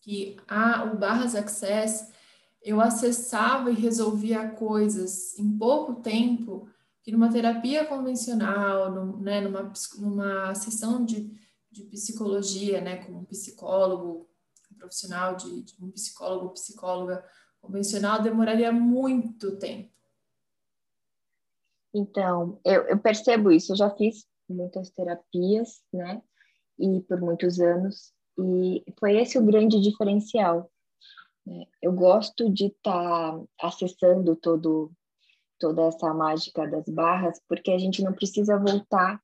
que 0.00 0.36
a, 0.48 0.84
o 0.84 0.98
Barras 0.98 1.34
Access 1.34 2.12
eu 2.60 2.80
acessava 2.80 3.70
e 3.70 3.74
resolvia 3.74 4.48
coisas 4.50 5.38
em 5.38 5.58
pouco 5.58 6.00
tempo 6.00 6.68
que 7.02 7.10
numa 7.10 7.32
terapia 7.32 7.84
convencional, 7.84 9.18
né, 9.18 9.40
numa, 9.40 9.72
numa 9.98 10.54
sessão 10.54 11.04
de, 11.04 11.32
de 11.70 11.82
psicologia, 11.84 12.80
né, 12.80 13.04
com 13.04 13.12
um 13.12 13.24
psicólogo, 13.24 14.28
um 14.70 14.76
profissional 14.76 15.34
de, 15.34 15.62
de 15.62 15.74
um 15.84 15.90
psicólogo, 15.90 16.50
psicóloga 16.50 17.24
convencional, 17.62 18.20
demoraria 18.20 18.72
muito 18.72 19.56
tempo. 19.56 19.90
Então, 21.94 22.58
eu, 22.64 22.82
eu 22.88 22.98
percebo 22.98 23.50
isso, 23.50 23.72
eu 23.72 23.76
já 23.76 23.90
fiz 23.90 24.26
muitas 24.48 24.90
terapias, 24.90 25.82
né, 25.92 26.20
e 26.78 27.00
por 27.02 27.20
muitos 27.20 27.60
anos, 27.60 28.12
e 28.38 28.82
foi 28.98 29.18
esse 29.18 29.38
o 29.38 29.44
grande 29.44 29.80
diferencial. 29.80 30.70
Né? 31.46 31.66
Eu 31.80 31.92
gosto 31.92 32.50
de 32.50 32.66
estar 32.66 33.32
tá 33.32 33.44
acessando 33.60 34.34
todo, 34.36 34.90
toda 35.58 35.82
essa 35.82 36.12
mágica 36.12 36.66
das 36.66 36.88
barras, 36.88 37.40
porque 37.46 37.70
a 37.70 37.78
gente 37.78 38.02
não 38.02 38.12
precisa 38.12 38.58
voltar 38.58 39.20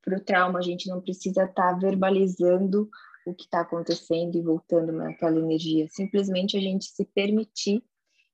para 0.00 0.16
o 0.16 0.20
trauma, 0.20 0.58
a 0.58 0.62
gente 0.62 0.88
não 0.88 1.00
precisa 1.00 1.44
estar 1.44 1.72
tá 1.72 1.78
verbalizando 1.78 2.88
o 3.26 3.34
que 3.34 3.44
está 3.44 3.60
acontecendo 3.60 4.36
e 4.36 4.42
voltando 4.42 4.92
naquela 4.92 5.38
energia. 5.38 5.86
Simplesmente 5.90 6.56
a 6.56 6.60
gente 6.60 6.86
se 6.86 7.04
permitir 7.04 7.84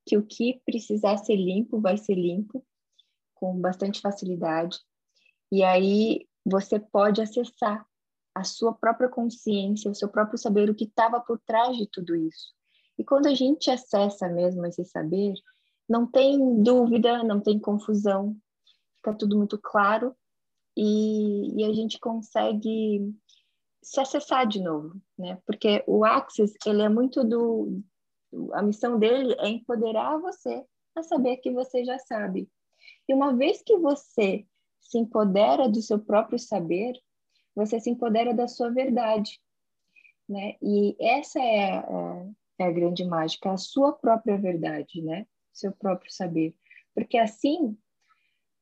que 0.07 0.17
o 0.17 0.25
que 0.25 0.63
precisar 0.65 1.19
ser 1.19 1.37
limpo 1.37 1.81
vai 1.81 1.97
ser 1.97 2.15
limpo 2.15 2.65
com 3.35 3.59
bastante 3.61 4.01
facilidade. 4.01 4.79
E 5.53 5.63
aí 5.63 6.27
você 6.45 6.79
pode 6.79 7.21
acessar 7.21 7.87
a 8.35 8.45
sua 8.45 8.73
própria 8.73 9.09
consciência, 9.09 9.91
o 9.91 9.95
seu 9.95 10.09
próprio 10.09 10.39
saber, 10.39 10.71
o 10.71 10.75
que 10.75 10.85
estava 10.85 11.21
por 11.21 11.39
trás 11.41 11.77
de 11.77 11.87
tudo 11.91 12.15
isso. 12.15 12.55
E 12.99 13.05
quando 13.05 13.27
a 13.27 13.35
gente 13.35 13.71
acessa 13.71 14.29
mesmo 14.29 14.65
esse 14.67 14.85
saber, 14.85 15.35
não 15.89 16.07
tem 16.07 16.63
dúvida, 16.63 17.23
não 17.23 17.41
tem 17.41 17.59
confusão, 17.59 18.37
fica 18.97 19.15
tudo 19.15 19.37
muito 19.37 19.59
claro 19.59 20.15
e, 20.77 21.61
e 21.61 21.65
a 21.65 21.73
gente 21.73 21.99
consegue 21.99 23.15
se 23.89 23.99
acessar 24.01 24.47
de 24.47 24.61
novo, 24.61 25.01
né? 25.19 25.39
Porque 25.47 25.83
o 25.87 26.05
Axis, 26.05 26.53
ele 26.67 26.83
é 26.83 26.91
muito 26.91 27.25
do... 27.25 27.81
A 28.53 28.61
missão 28.61 28.99
dele 28.99 29.35
é 29.39 29.49
empoderar 29.49 30.19
você 30.19 30.63
a 30.95 31.03
saber 31.03 31.39
que 31.39 31.51
você 31.51 31.83
já 31.83 31.99
sabe. 31.99 32.47
E 33.09 33.15
uma 33.15 33.35
vez 33.35 33.63
que 33.63 33.79
você 33.79 34.47
se 34.79 34.99
empodera 34.99 35.71
do 35.71 35.81
seu 35.81 35.99
próprio 35.99 36.39
saber, 36.39 37.01
você 37.55 37.81
se 37.81 37.89
empodera 37.89 38.35
da 38.35 38.47
sua 38.47 38.71
verdade, 38.71 39.41
né? 40.29 40.57
E 40.61 40.95
essa 41.01 41.41
é 41.41 41.79
a, 41.79 42.27
é 42.59 42.65
a 42.65 42.71
grande 42.71 43.05
mágica, 43.07 43.51
a 43.51 43.57
sua 43.57 43.95
própria 43.95 44.37
verdade, 44.37 45.01
né? 45.01 45.27
Seu 45.51 45.73
próprio 45.73 46.13
saber. 46.13 46.55
Porque 46.95 47.17
assim, 47.17 47.75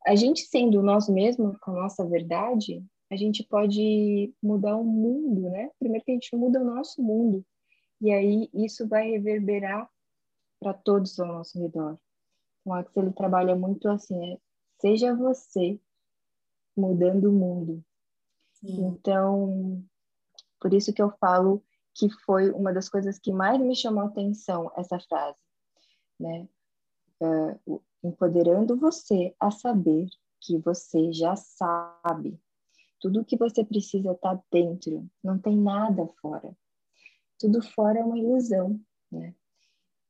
a 0.06 0.14
gente 0.14 0.42
sendo 0.42 0.80
nós 0.82 1.08
mesmos 1.08 1.58
com 1.58 1.72
a 1.72 1.82
nossa 1.82 2.06
verdade, 2.06 2.80
a 3.10 3.16
gente 3.16 3.44
pode 3.44 4.34
mudar 4.42 4.76
o 4.76 4.84
mundo, 4.84 5.48
né? 5.50 5.70
Primeiro 5.78 6.04
que 6.04 6.10
a 6.10 6.14
gente 6.14 6.34
muda 6.34 6.60
o 6.60 6.64
nosso 6.64 7.02
mundo. 7.02 7.44
E 8.00 8.10
aí 8.12 8.50
isso 8.52 8.86
vai 8.88 9.10
reverberar 9.10 9.88
para 10.60 10.74
todos 10.74 11.18
ao 11.18 11.26
nosso 11.26 11.58
redor. 11.58 11.98
O 12.64 12.72
Axel 12.72 13.04
ele 13.04 13.12
trabalha 13.12 13.54
muito 13.54 13.88
assim, 13.88 14.32
é, 14.32 14.38
seja 14.80 15.14
você 15.14 15.80
mudando 16.76 17.30
o 17.30 17.32
mundo. 17.32 17.84
Sim. 18.54 18.86
Então, 18.86 19.84
por 20.60 20.74
isso 20.74 20.92
que 20.92 21.00
eu 21.00 21.10
falo 21.18 21.62
que 21.94 22.10
foi 22.24 22.50
uma 22.50 22.72
das 22.72 22.88
coisas 22.88 23.18
que 23.18 23.32
mais 23.32 23.60
me 23.60 23.74
chamou 23.74 24.02
a 24.02 24.06
atenção 24.06 24.70
essa 24.76 24.98
frase, 25.00 25.40
né? 26.18 26.48
Uh, 27.20 27.80
empoderando 28.02 28.76
você 28.76 29.34
a 29.40 29.50
saber 29.50 30.08
que 30.40 30.58
você 30.58 31.12
já 31.12 31.34
sabe. 31.34 32.38
Tudo 33.00 33.24
que 33.24 33.36
você 33.36 33.64
precisa 33.64 34.12
está 34.12 34.40
dentro, 34.50 35.08
não 35.22 35.38
tem 35.38 35.56
nada 35.56 36.06
fora. 36.20 36.56
Tudo 37.38 37.62
fora 37.62 37.98
é 37.98 38.04
uma 38.04 38.18
ilusão, 38.18 38.80
né? 39.10 39.34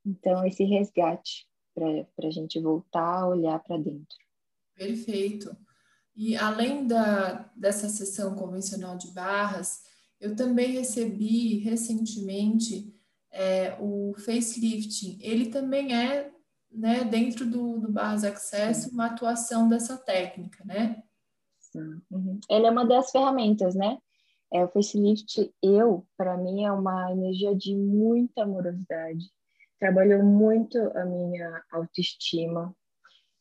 Então, 0.04 0.46
esse 0.46 0.62
resgate 0.64 1.46
para 1.74 2.28
a 2.28 2.30
gente 2.30 2.60
voltar 2.60 3.22
a 3.22 3.28
olhar 3.28 3.58
para 3.58 3.76
dentro. 3.76 4.16
Perfeito. 4.74 5.54
E 6.14 6.36
além 6.36 6.86
da, 6.86 7.50
dessa 7.56 7.88
sessão 7.88 8.34
convencional 8.34 8.96
de 8.96 9.08
barras, 9.08 9.82
eu 10.18 10.34
também 10.34 10.72
recebi 10.72 11.58
recentemente 11.58 12.94
é, 13.30 13.76
o 13.80 14.14
facelifting. 14.14 15.18
Ele 15.20 15.50
também 15.50 15.94
é, 15.94 16.32
né, 16.70 17.04
dentro 17.04 17.44
do, 17.44 17.78
do 17.78 17.92
Barras 17.92 18.24
Access, 18.24 18.88
uma 18.90 19.06
atuação 19.06 19.68
dessa 19.68 19.96
técnica, 19.98 20.64
né? 20.64 21.02
Uhum. 22.10 22.40
Ele 22.48 22.66
é 22.66 22.70
uma 22.70 22.86
das 22.86 23.10
ferramentas, 23.10 23.74
né? 23.74 23.98
É, 24.52 24.64
o 24.64 24.68
facelift, 24.68 25.52
eu, 25.62 26.06
para 26.16 26.36
mim, 26.36 26.64
é 26.64 26.72
uma 26.72 27.10
energia 27.10 27.54
de 27.54 27.74
muita 27.74 28.42
amorosidade. 28.42 29.24
Trabalhou 29.78 30.22
muito 30.22 30.78
a 30.96 31.04
minha 31.04 31.62
autoestima, 31.72 32.74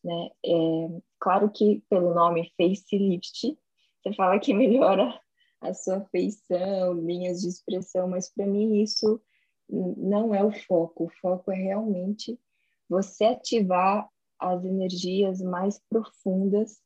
né? 0.03 0.29
É, 0.45 1.01
claro 1.19 1.49
que 1.49 1.83
pelo 1.89 2.13
nome 2.13 2.51
facelift, 2.57 3.57
você 4.01 4.13
fala 4.15 4.39
que 4.39 4.53
melhora 4.53 5.19
a 5.61 5.73
sua 5.73 6.01
feição, 6.05 6.93
linhas 6.93 7.41
de 7.41 7.49
expressão, 7.49 8.07
mas 8.07 8.31
para 8.31 8.45
mim 8.45 8.81
isso 8.81 9.21
não 9.69 10.33
é 10.33 10.43
o 10.43 10.51
foco. 10.51 11.05
O 11.05 11.09
foco 11.21 11.51
é 11.51 11.55
realmente 11.55 12.39
você 12.87 13.25
ativar 13.25 14.07
as 14.39 14.63
energias 14.63 15.41
mais 15.41 15.79
profundas 15.89 16.79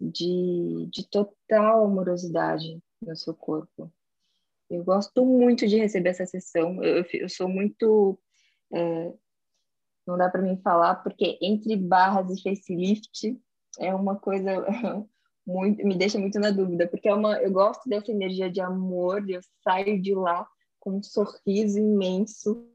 de, 0.00 0.88
de 0.90 1.08
total 1.08 1.84
amorosidade 1.84 2.82
no 3.00 3.16
seu 3.16 3.34
corpo. 3.34 3.92
Eu 4.70 4.82
gosto 4.84 5.24
muito 5.24 5.66
de 5.66 5.76
receber 5.76 6.10
essa 6.10 6.26
sessão. 6.26 6.82
Eu, 6.82 7.04
eu 7.12 7.28
sou 7.28 7.48
muito. 7.48 8.18
É, 8.72 9.12
não 10.06 10.18
dá 10.18 10.28
para 10.28 10.42
mim 10.42 10.60
falar, 10.62 10.96
porque 10.96 11.38
entre 11.40 11.76
barras 11.76 12.30
e 12.30 12.42
facelift 12.42 13.40
é 13.78 13.94
uma 13.94 14.16
coisa 14.16 14.64
muito, 15.46 15.86
me 15.86 15.96
deixa 15.96 16.18
muito 16.18 16.38
na 16.38 16.50
dúvida, 16.50 16.86
porque 16.86 17.08
é 17.08 17.14
uma, 17.14 17.38
eu 17.40 17.50
gosto 17.50 17.88
dessa 17.88 18.10
energia 18.10 18.50
de 18.50 18.60
amor, 18.60 19.28
eu 19.28 19.40
saio 19.62 20.00
de 20.00 20.14
lá 20.14 20.46
com 20.78 20.98
um 20.98 21.02
sorriso 21.02 21.78
imenso, 21.78 22.68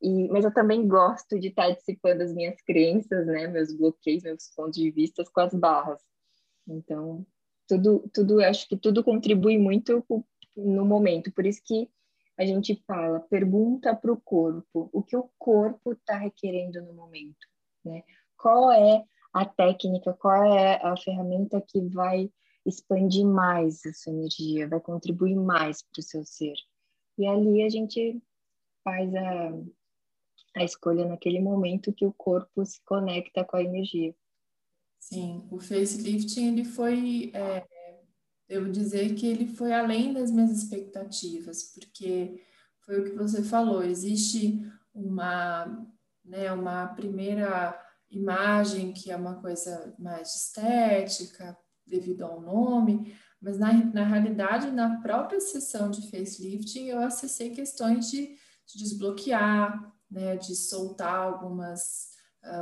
e, 0.00 0.28
mas 0.28 0.44
eu 0.44 0.52
também 0.52 0.86
gosto 0.86 1.38
de 1.38 1.48
estar 1.48 1.70
dissipando 1.70 2.22
as 2.22 2.32
minhas 2.32 2.60
crenças, 2.62 3.26
né, 3.26 3.46
meus 3.48 3.74
bloqueios, 3.74 4.22
meus 4.22 4.48
pontos 4.54 4.78
de 4.78 4.90
vista 4.90 5.24
com 5.32 5.40
as 5.40 5.54
barras. 5.54 6.00
Então, 6.68 7.26
tudo, 7.66 8.08
tudo, 8.12 8.40
acho 8.40 8.68
que 8.68 8.76
tudo 8.76 9.04
contribui 9.04 9.58
muito 9.58 10.04
no 10.56 10.84
momento, 10.84 11.32
por 11.32 11.46
isso 11.46 11.62
que 11.64 11.88
a 12.36 12.46
gente 12.46 12.80
fala, 12.86 13.20
pergunta 13.20 13.94
para 13.94 14.12
o 14.12 14.20
corpo, 14.20 14.88
o 14.92 15.02
que 15.02 15.16
o 15.16 15.28
corpo 15.38 15.92
está 15.92 16.16
requerendo 16.16 16.80
no 16.82 16.94
momento, 16.94 17.46
né? 17.84 18.04
Qual 18.36 18.70
é 18.70 19.04
a 19.32 19.44
técnica, 19.44 20.12
qual 20.14 20.44
é 20.44 20.80
a 20.82 20.96
ferramenta 20.96 21.60
que 21.60 21.80
vai 21.88 22.30
expandir 22.64 23.26
mais 23.26 23.84
a 23.86 23.92
sua 23.92 24.12
energia, 24.12 24.68
vai 24.68 24.80
contribuir 24.80 25.34
mais 25.34 25.82
para 25.82 26.00
o 26.00 26.02
seu 26.02 26.24
ser. 26.24 26.54
E 27.16 27.26
ali 27.26 27.62
a 27.62 27.68
gente 27.68 28.22
faz 28.84 29.12
a, 29.14 29.52
a 30.56 30.64
escolha 30.64 31.06
naquele 31.06 31.40
momento 31.40 31.92
que 31.92 32.06
o 32.06 32.12
corpo 32.12 32.64
se 32.64 32.80
conecta 32.84 33.44
com 33.44 33.56
a 33.56 33.62
energia. 33.62 34.14
Sim, 34.98 35.46
o 35.50 35.58
facelifting 35.58 36.48
ele 36.48 36.64
foi, 36.64 37.30
é, 37.34 37.66
devo 38.48 38.70
dizer 38.70 39.14
que 39.14 39.26
ele 39.26 39.46
foi 39.46 39.72
além 39.72 40.12
das 40.12 40.30
minhas 40.30 40.50
expectativas, 40.50 41.72
porque 41.74 42.42
foi 42.80 43.00
o 43.00 43.04
que 43.04 43.16
você 43.16 43.42
falou, 43.42 43.82
existe 43.82 44.60
uma, 44.94 45.86
né, 46.24 46.52
uma 46.52 46.88
primeira 46.88 47.78
imagem, 48.10 48.92
que 48.92 49.10
é 49.10 49.16
uma 49.16 49.40
coisa 49.40 49.94
mais 49.98 50.34
estética, 50.34 51.56
devido 51.86 52.22
ao 52.22 52.40
nome, 52.40 53.16
mas 53.40 53.58
na, 53.58 53.72
na 53.72 54.04
realidade, 54.04 54.70
na 54.70 55.00
própria 55.00 55.40
sessão 55.40 55.90
de 55.90 56.10
facelifting, 56.10 56.86
eu 56.86 57.00
acessei 57.00 57.50
questões 57.50 58.10
de, 58.10 58.26
de 58.66 58.78
desbloquear, 58.78 59.92
né, 60.10 60.36
de 60.36 60.54
soltar 60.56 61.14
algumas, 61.14 62.10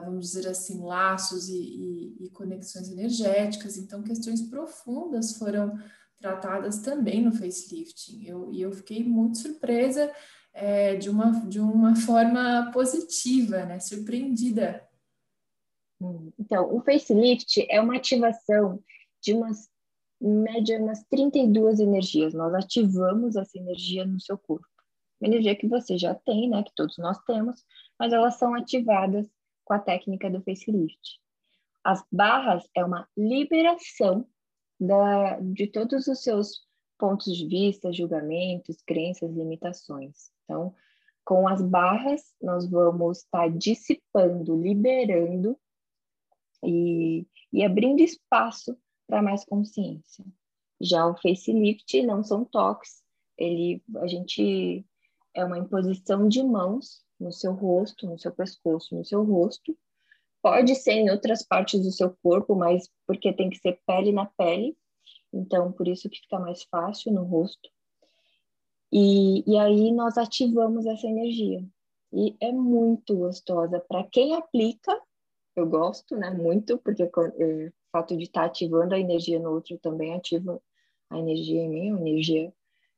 vamos 0.01 0.27
dizer 0.33 0.49
assim, 0.49 0.83
laços 0.83 1.49
e, 1.49 1.57
e, 1.57 2.25
e, 2.25 2.31
conexões 2.31 2.88
energéticas. 2.90 3.77
Então, 3.77 4.03
questões 4.03 4.42
profundas 4.42 5.37
foram 5.37 5.79
tratadas 6.18 6.79
também 6.79 7.22
no 7.22 7.33
facelifting. 7.33 8.25
Eu, 8.27 8.53
e 8.53 8.62
eu 8.62 8.72
fiquei 8.72 9.05
muito 9.05 9.38
surpresa 9.38 10.11
é, 10.53 10.96
de, 10.96 11.11
uma, 11.11 11.33
de 11.46 11.61
uma 11.61 11.94
forma 11.94 12.70
positiva, 12.72 13.64
né, 13.64 13.79
surpreendida 13.79 14.87
então, 16.38 16.75
o 16.75 16.81
facelift 16.81 17.66
é 17.70 17.81
uma 17.81 17.96
ativação 17.96 18.83
de 19.22 19.33
umas, 19.33 19.68
em 20.20 20.35
média, 20.35 20.79
umas 20.81 21.03
32 21.05 21.81
energias. 21.81 22.35
Nós 22.35 22.53
ativamos 22.55 23.37
essa 23.37 23.59
energia 23.59 24.05
no 24.05 24.20
seu 24.20 24.37
corpo. 24.37 24.66
Uma 25.20 25.29
energia 25.29 25.57
que 25.57 25.66
você 25.66 25.96
já 25.96 26.14
tem, 26.14 26.51
né, 26.51 26.62
que 26.62 26.75
todos 26.75 26.99
nós 26.99 27.18
temos, 27.25 27.64
mas 27.99 28.12
elas 28.12 28.35
são 28.37 28.55
ativadas 28.55 29.27
com 29.66 29.74
a 29.74 29.79
técnica 29.79 30.31
do 30.31 30.40
facelift. 30.40 31.20
As 31.85 32.02
barras 32.11 32.66
é 32.74 32.83
uma 32.83 33.07
liberação 33.16 34.26
da, 34.81 35.38
de 35.40 35.66
todos 35.66 36.07
os 36.07 36.22
seus 36.22 36.66
pontos 36.98 37.37
de 37.37 37.46
vista, 37.46 37.92
julgamentos, 37.92 38.81
crenças, 38.87 39.31
limitações. 39.31 40.31
Então, 40.44 40.74
com 41.24 41.46
as 41.46 41.61
barras, 41.61 42.22
nós 42.40 42.68
vamos 42.70 43.18
estar 43.18 43.42
tá 43.42 43.48
dissipando, 43.48 44.61
liberando 44.61 45.59
e, 46.64 47.26
e 47.52 47.64
abrindo 47.64 48.00
espaço 48.00 48.79
para 49.07 49.20
mais 49.20 49.44
consciência. 49.44 50.24
Já 50.81 51.07
o 51.07 51.16
facelift 51.16 52.02
não 52.02 52.22
são 52.22 52.44
toques, 52.44 53.02
ele, 53.37 53.83
a 53.96 54.07
gente 54.07 54.87
é 55.35 55.44
uma 55.44 55.59
imposição 55.59 56.29
de 56.29 56.42
mãos 56.42 57.06
no 57.18 57.33
seu 57.33 57.52
rosto, 57.52 58.07
no 58.07 58.18
seu 58.18 58.33
pescoço, 58.33 58.94
no 58.94 59.05
seu 59.05 59.22
rosto. 59.24 59.76
Pode 60.42 60.74
ser 60.76 60.92
em 60.92 61.11
outras 61.11 61.42
partes 61.42 61.83
do 61.83 61.90
seu 61.90 62.16
corpo, 62.22 62.55
mas 62.55 62.88
porque 63.07 63.33
tem 63.33 63.50
que 63.50 63.59
ser 63.59 63.81
pele 63.87 64.12
na 64.12 64.26
pele, 64.26 64.76
então 65.33 65.72
por 65.72 65.88
isso 65.88 66.09
que 66.09 66.20
fica 66.20 66.38
mais 66.38 66.62
fácil 66.64 67.12
no 67.12 67.24
rosto. 67.24 67.68
E, 68.92 69.42
e 69.50 69.59
aí 69.59 69.92
nós 69.92 70.16
ativamos 70.16 70.87
essa 70.87 71.07
energia. 71.07 71.64
E 72.12 72.37
é 72.40 72.52
muito 72.52 73.16
gostosa. 73.16 73.81
Para 73.81 74.05
quem 74.05 74.35
aplica, 74.35 74.98
eu 75.57 75.66
gosto, 75.66 76.16
né, 76.16 76.31
muito, 76.31 76.79
porque 76.79 77.02
é, 77.02 77.07
o 77.09 77.72
fato 77.90 78.16
de 78.16 78.24
estar 78.24 78.42
tá 78.42 78.46
ativando 78.46 78.94
a 78.94 78.98
energia 78.98 79.40
no 79.40 79.50
outro 79.52 79.79
também 79.79 80.14
ativa 80.14 80.62
a 81.11 81.18
energia 81.18 81.62
em 81.62 81.68
mim, 81.68 81.92
a 81.92 82.00
energia 82.00 82.52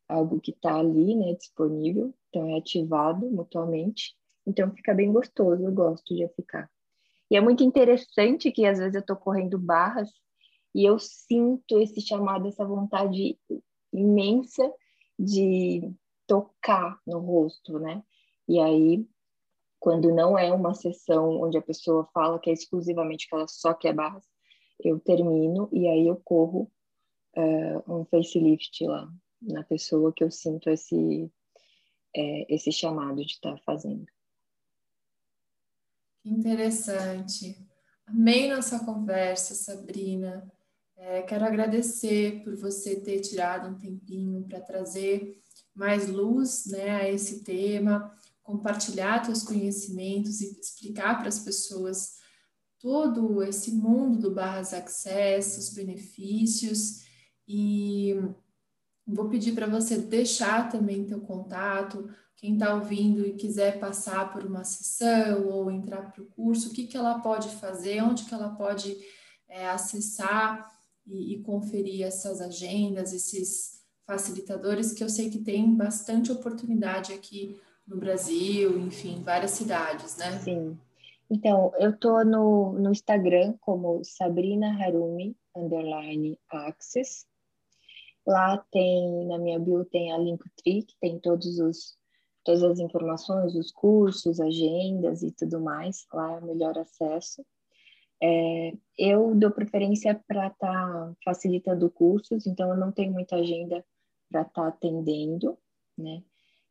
algo 0.09 0.40
que 0.40 0.53
está 0.53 0.77
ali, 0.77 1.14
né, 1.14 1.35
disponível, 1.35 2.14
então 2.29 2.49
é 2.49 2.59
ativado 2.59 3.31
mutuamente, 3.31 4.16
então 4.47 4.71
fica 4.75 4.94
bem 4.94 5.12
gostoso, 5.12 5.62
eu 5.62 5.73
gosto 5.73 6.14
de 6.14 6.25
aplicar. 6.25 6.71
E 7.31 7.37
é 7.37 7.40
muito 7.40 7.62
interessante 7.62 8.51
que 8.51 8.64
às 8.64 8.79
vezes 8.79 8.94
eu 8.94 9.01
estou 9.01 9.16
correndo 9.16 9.59
barras 9.59 10.11
e 10.75 10.85
eu 10.85 10.99
sinto 10.99 11.79
esse 11.79 12.01
chamado, 12.01 12.49
essa 12.49 12.64
vontade 12.64 13.38
imensa 13.92 14.73
de 15.18 15.92
tocar 16.27 16.99
no 17.07 17.18
rosto, 17.18 17.79
né? 17.79 18.03
E 18.49 18.59
aí 18.59 19.07
quando 19.79 20.12
não 20.12 20.37
é 20.37 20.53
uma 20.53 20.75
sessão 20.75 21.40
onde 21.40 21.57
a 21.57 21.62
pessoa 21.62 22.09
fala 22.12 22.38
que 22.38 22.51
é 22.51 22.53
exclusivamente 22.53 23.29
que 23.29 23.35
ela 23.35 23.47
só 23.47 23.73
quer 23.75 23.94
barras, 23.94 24.25
eu 24.81 24.99
termino 24.99 25.68
e 25.73 25.87
aí 25.87 26.07
eu 26.07 26.16
corro 26.16 26.71
uh, 27.37 27.92
um 27.92 28.05
facelift 28.07 28.85
lá 28.85 29.09
na 29.40 29.62
pessoa 29.62 30.12
que 30.12 30.22
eu 30.22 30.31
sinto 30.31 30.68
esse, 30.70 31.31
é, 32.14 32.55
esse 32.55 32.72
chamado 32.72 33.24
de 33.24 33.33
estar 33.33 33.55
tá 33.55 33.62
fazendo. 33.64 34.07
Interessante. 36.24 37.57
Amei 38.07 38.48
nossa 38.48 38.85
conversa, 38.85 39.55
Sabrina. 39.55 40.51
É, 40.96 41.22
quero 41.22 41.44
agradecer 41.44 42.42
por 42.42 42.57
você 42.57 43.01
ter 43.01 43.20
tirado 43.20 43.68
um 43.68 43.79
tempinho 43.79 44.42
para 44.48 44.61
trazer 44.61 45.40
mais 45.74 46.09
luz 46.09 46.66
né, 46.66 46.90
a 46.90 47.09
esse 47.09 47.44
tema 47.44 48.12
compartilhar 48.48 49.20
teus 49.20 49.42
conhecimentos 49.42 50.40
e 50.40 50.59
explicar 50.59 51.18
para 51.18 51.29
as 51.29 51.38
pessoas 51.38 52.16
todo 52.79 53.42
esse 53.42 53.72
mundo 53.72 54.18
do 54.18 54.35
Barras 54.35 54.72
Access, 54.72 55.59
os 55.59 55.74
benefícios 55.74 57.05
e 57.46 58.14
vou 59.09 59.29
pedir 59.29 59.53
para 59.53 59.66
você 59.66 59.97
deixar 59.97 60.71
também 60.71 61.07
teu 61.07 61.21
contato, 61.21 62.09
quem 62.37 62.55
está 62.55 62.75
ouvindo 62.75 63.27
e 63.27 63.33
quiser 63.33 63.81
passar 63.81 64.33
por 64.33 64.44
uma 64.44 64.62
sessão 64.62 65.49
ou 65.49 65.71
entrar 65.71 66.12
para 66.12 66.23
o 66.23 66.27
curso, 66.27 66.68
o 66.68 66.73
que, 66.73 66.87
que 66.87 66.97
ela 66.97 67.18
pode 67.18 67.49
fazer, 67.57 68.03
onde 68.03 68.25
que 68.25 68.35
ela 68.35 68.51
pode 68.51 68.97
é, 69.49 69.68
acessar 69.68 70.71
e, 71.07 71.35
e 71.35 71.42
conferir 71.42 72.07
essas 72.07 72.40
agendas, 72.40 73.12
esses 73.12 73.83
facilitadores, 74.07 74.92
que 74.92 75.03
eu 75.03 75.09
sei 75.09 75.31
que 75.31 75.38
tem 75.38 75.75
bastante 75.75 76.31
oportunidade 76.31 77.12
aqui 77.12 77.59
no 77.87 77.97
Brasil, 77.97 78.79
enfim, 78.79 79.23
várias 79.25 79.53
cidades, 79.53 80.16
né? 80.16 80.38
Sim. 80.38 80.79
Então, 81.31 81.73
eu 81.79 81.97
tô 81.97 82.25
no, 82.25 82.73
no 82.73 82.90
Instagram 82.90 83.55
como 83.61 84.03
Sabrina 84.05 84.83
Harumi, 84.83 85.37
underline 85.55 86.38
Access. 86.51 87.27
Lá 88.26 88.59
tem, 88.70 89.26
na 89.26 89.38
minha 89.38 89.59
bio, 89.59 89.85
tem 89.85 90.12
a 90.12 90.18
Linktree, 90.18 90.83
que 90.83 90.94
tem 91.00 91.18
todos 91.18 91.59
os, 91.59 91.96
todas 92.44 92.62
as 92.62 92.78
informações, 92.78 93.54
os 93.54 93.70
cursos, 93.72 94.40
agendas 94.40 95.22
e 95.22 95.33
tudo 95.33 95.61
mais. 95.61 96.07
Lá 96.12 96.35
é 96.35 96.38
o 96.38 96.46
melhor 96.46 96.76
acesso. 96.78 97.44
É, 98.22 98.72
eu 98.98 99.35
dou 99.35 99.50
preferência 99.50 100.20
para 100.26 100.48
estar 100.48 100.57
tá 100.59 101.14
facilitando 101.24 101.88
cursos, 101.90 102.46
então 102.46 102.70
eu 102.70 102.76
não 102.76 102.90
tenho 102.90 103.12
muita 103.12 103.37
agenda 103.37 103.85
para 104.31 104.42
estar 104.42 104.62
tá 104.62 104.68
atendendo, 104.68 105.57
né? 105.96 106.22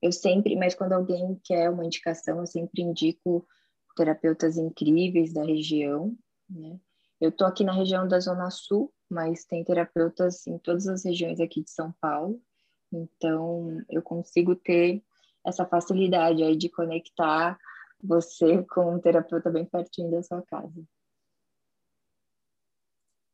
Eu 0.01 0.11
sempre, 0.11 0.55
mas 0.55 0.75
quando 0.75 0.93
alguém 0.93 1.39
quer 1.43 1.69
uma 1.69 1.85
indicação, 1.85 2.39
eu 2.39 2.45
sempre 2.45 2.81
indico 2.83 3.47
terapeutas 3.95 4.57
incríveis 4.57 5.33
da 5.33 5.43
região, 5.43 6.15
né? 6.49 6.79
Eu 7.19 7.31
tô 7.31 7.45
aqui 7.45 7.63
na 7.63 7.73
região 7.73 8.07
da 8.07 8.19
Zona 8.19 8.49
Sul, 8.51 8.93
mas 9.09 9.45
tem 9.45 9.63
terapeutas 9.63 10.45
em 10.45 10.57
todas 10.59 10.87
as 10.87 11.03
regiões 11.03 11.39
aqui 11.39 11.63
de 11.63 11.71
São 11.71 11.91
Paulo, 11.99 12.41
então 12.91 13.81
eu 13.89 14.01
consigo 14.01 14.55
ter 14.55 15.03
essa 15.45 15.65
facilidade 15.65 16.43
aí 16.43 16.55
de 16.55 16.69
conectar 16.69 17.57
você 18.03 18.63
com 18.63 18.95
um 18.95 18.99
terapeuta 18.99 19.49
bem 19.49 19.65
pertinho 19.65 20.11
da 20.11 20.21
sua 20.21 20.41
casa. 20.43 20.83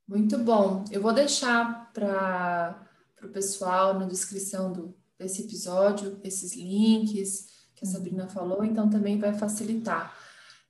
Muito 0.08 0.38
bom. 0.38 0.84
Eu 0.92 1.02
vou 1.02 1.14
deixar 1.14 1.92
para 1.94 2.88
o 3.22 3.30
pessoal 3.30 3.94
na 3.98 4.06
descrição 4.06 4.72
do, 4.72 4.96
desse 5.18 5.44
episódio 5.44 6.20
esses 6.24 6.56
links 6.56 7.48
que 7.76 7.86
a 7.86 7.88
uhum. 7.88 7.94
Sabrina 7.94 8.28
falou, 8.28 8.64
então 8.64 8.90
também 8.90 9.18
vai 9.18 9.34
facilitar. 9.34 10.16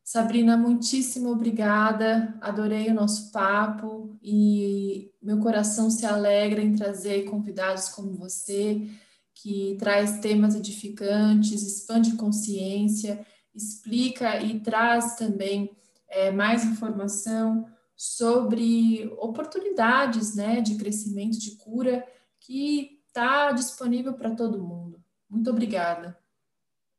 Sabrina, 0.03 0.57
muitíssimo 0.57 1.29
obrigada. 1.29 2.37
Adorei 2.41 2.89
o 2.89 2.93
nosso 2.93 3.31
papo 3.31 4.17
e 4.21 5.11
meu 5.21 5.39
coração 5.39 5.89
se 5.89 6.05
alegra 6.05 6.61
em 6.61 6.75
trazer 6.75 7.23
convidados 7.23 7.87
como 7.89 8.13
você, 8.13 8.85
que 9.33 9.77
traz 9.79 10.19
temas 10.19 10.55
edificantes, 10.55 11.63
expande 11.63 12.17
consciência, 12.17 13.25
explica 13.55 14.41
e 14.41 14.59
traz 14.59 15.15
também 15.15 15.71
é, 16.09 16.31
mais 16.31 16.65
informação 16.65 17.65
sobre 17.95 19.09
oportunidades 19.17 20.35
né, 20.35 20.59
de 20.59 20.75
crescimento, 20.75 21.39
de 21.39 21.55
cura, 21.55 22.05
que 22.41 22.99
está 23.07 23.53
disponível 23.53 24.13
para 24.13 24.35
todo 24.35 24.61
mundo. 24.61 25.01
Muito 25.29 25.49
obrigada. 25.49 26.17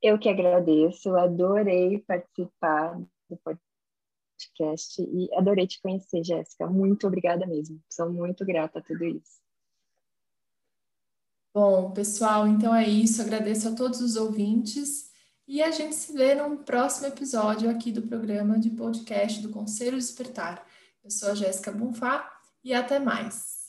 Eu 0.07 0.19
que 0.19 0.29
agradeço, 0.29 1.17
adorei 1.17 1.99
participar 2.01 3.01
do 3.27 3.39
podcast 3.39 5.01
e 5.01 5.35
adorei 5.35 5.67
te 5.67 5.81
conhecer, 5.81 6.23
Jéssica. 6.23 6.67
Muito 6.67 7.07
obrigada 7.07 7.47
mesmo. 7.47 7.83
Sou 7.89 8.13
muito 8.13 8.45
grata 8.45 8.81
a 8.81 8.83
tudo 8.83 9.03
isso. 9.03 9.41
Bom, 11.55 11.91
pessoal, 11.93 12.47
então 12.47 12.75
é 12.75 12.87
isso. 12.87 13.23
Agradeço 13.23 13.67
a 13.67 13.75
todos 13.75 14.03
os 14.03 14.15
ouvintes 14.17 15.11
e 15.49 15.63
a 15.63 15.71
gente 15.71 15.95
se 15.95 16.13
vê 16.13 16.35
num 16.35 16.59
próximo 16.59 17.07
episódio 17.07 17.71
aqui 17.71 17.91
do 17.91 18.03
programa 18.03 18.59
de 18.59 18.69
podcast 18.69 19.41
do 19.41 19.49
Conselho 19.49 19.97
Despertar. 19.97 20.67
Eu 21.03 21.11
sou 21.11 21.31
a 21.31 21.35
Jéssica 21.35 21.73
Bonfá 21.73 22.31
e 22.63 22.75
até 22.75 22.99
mais. 22.99 23.64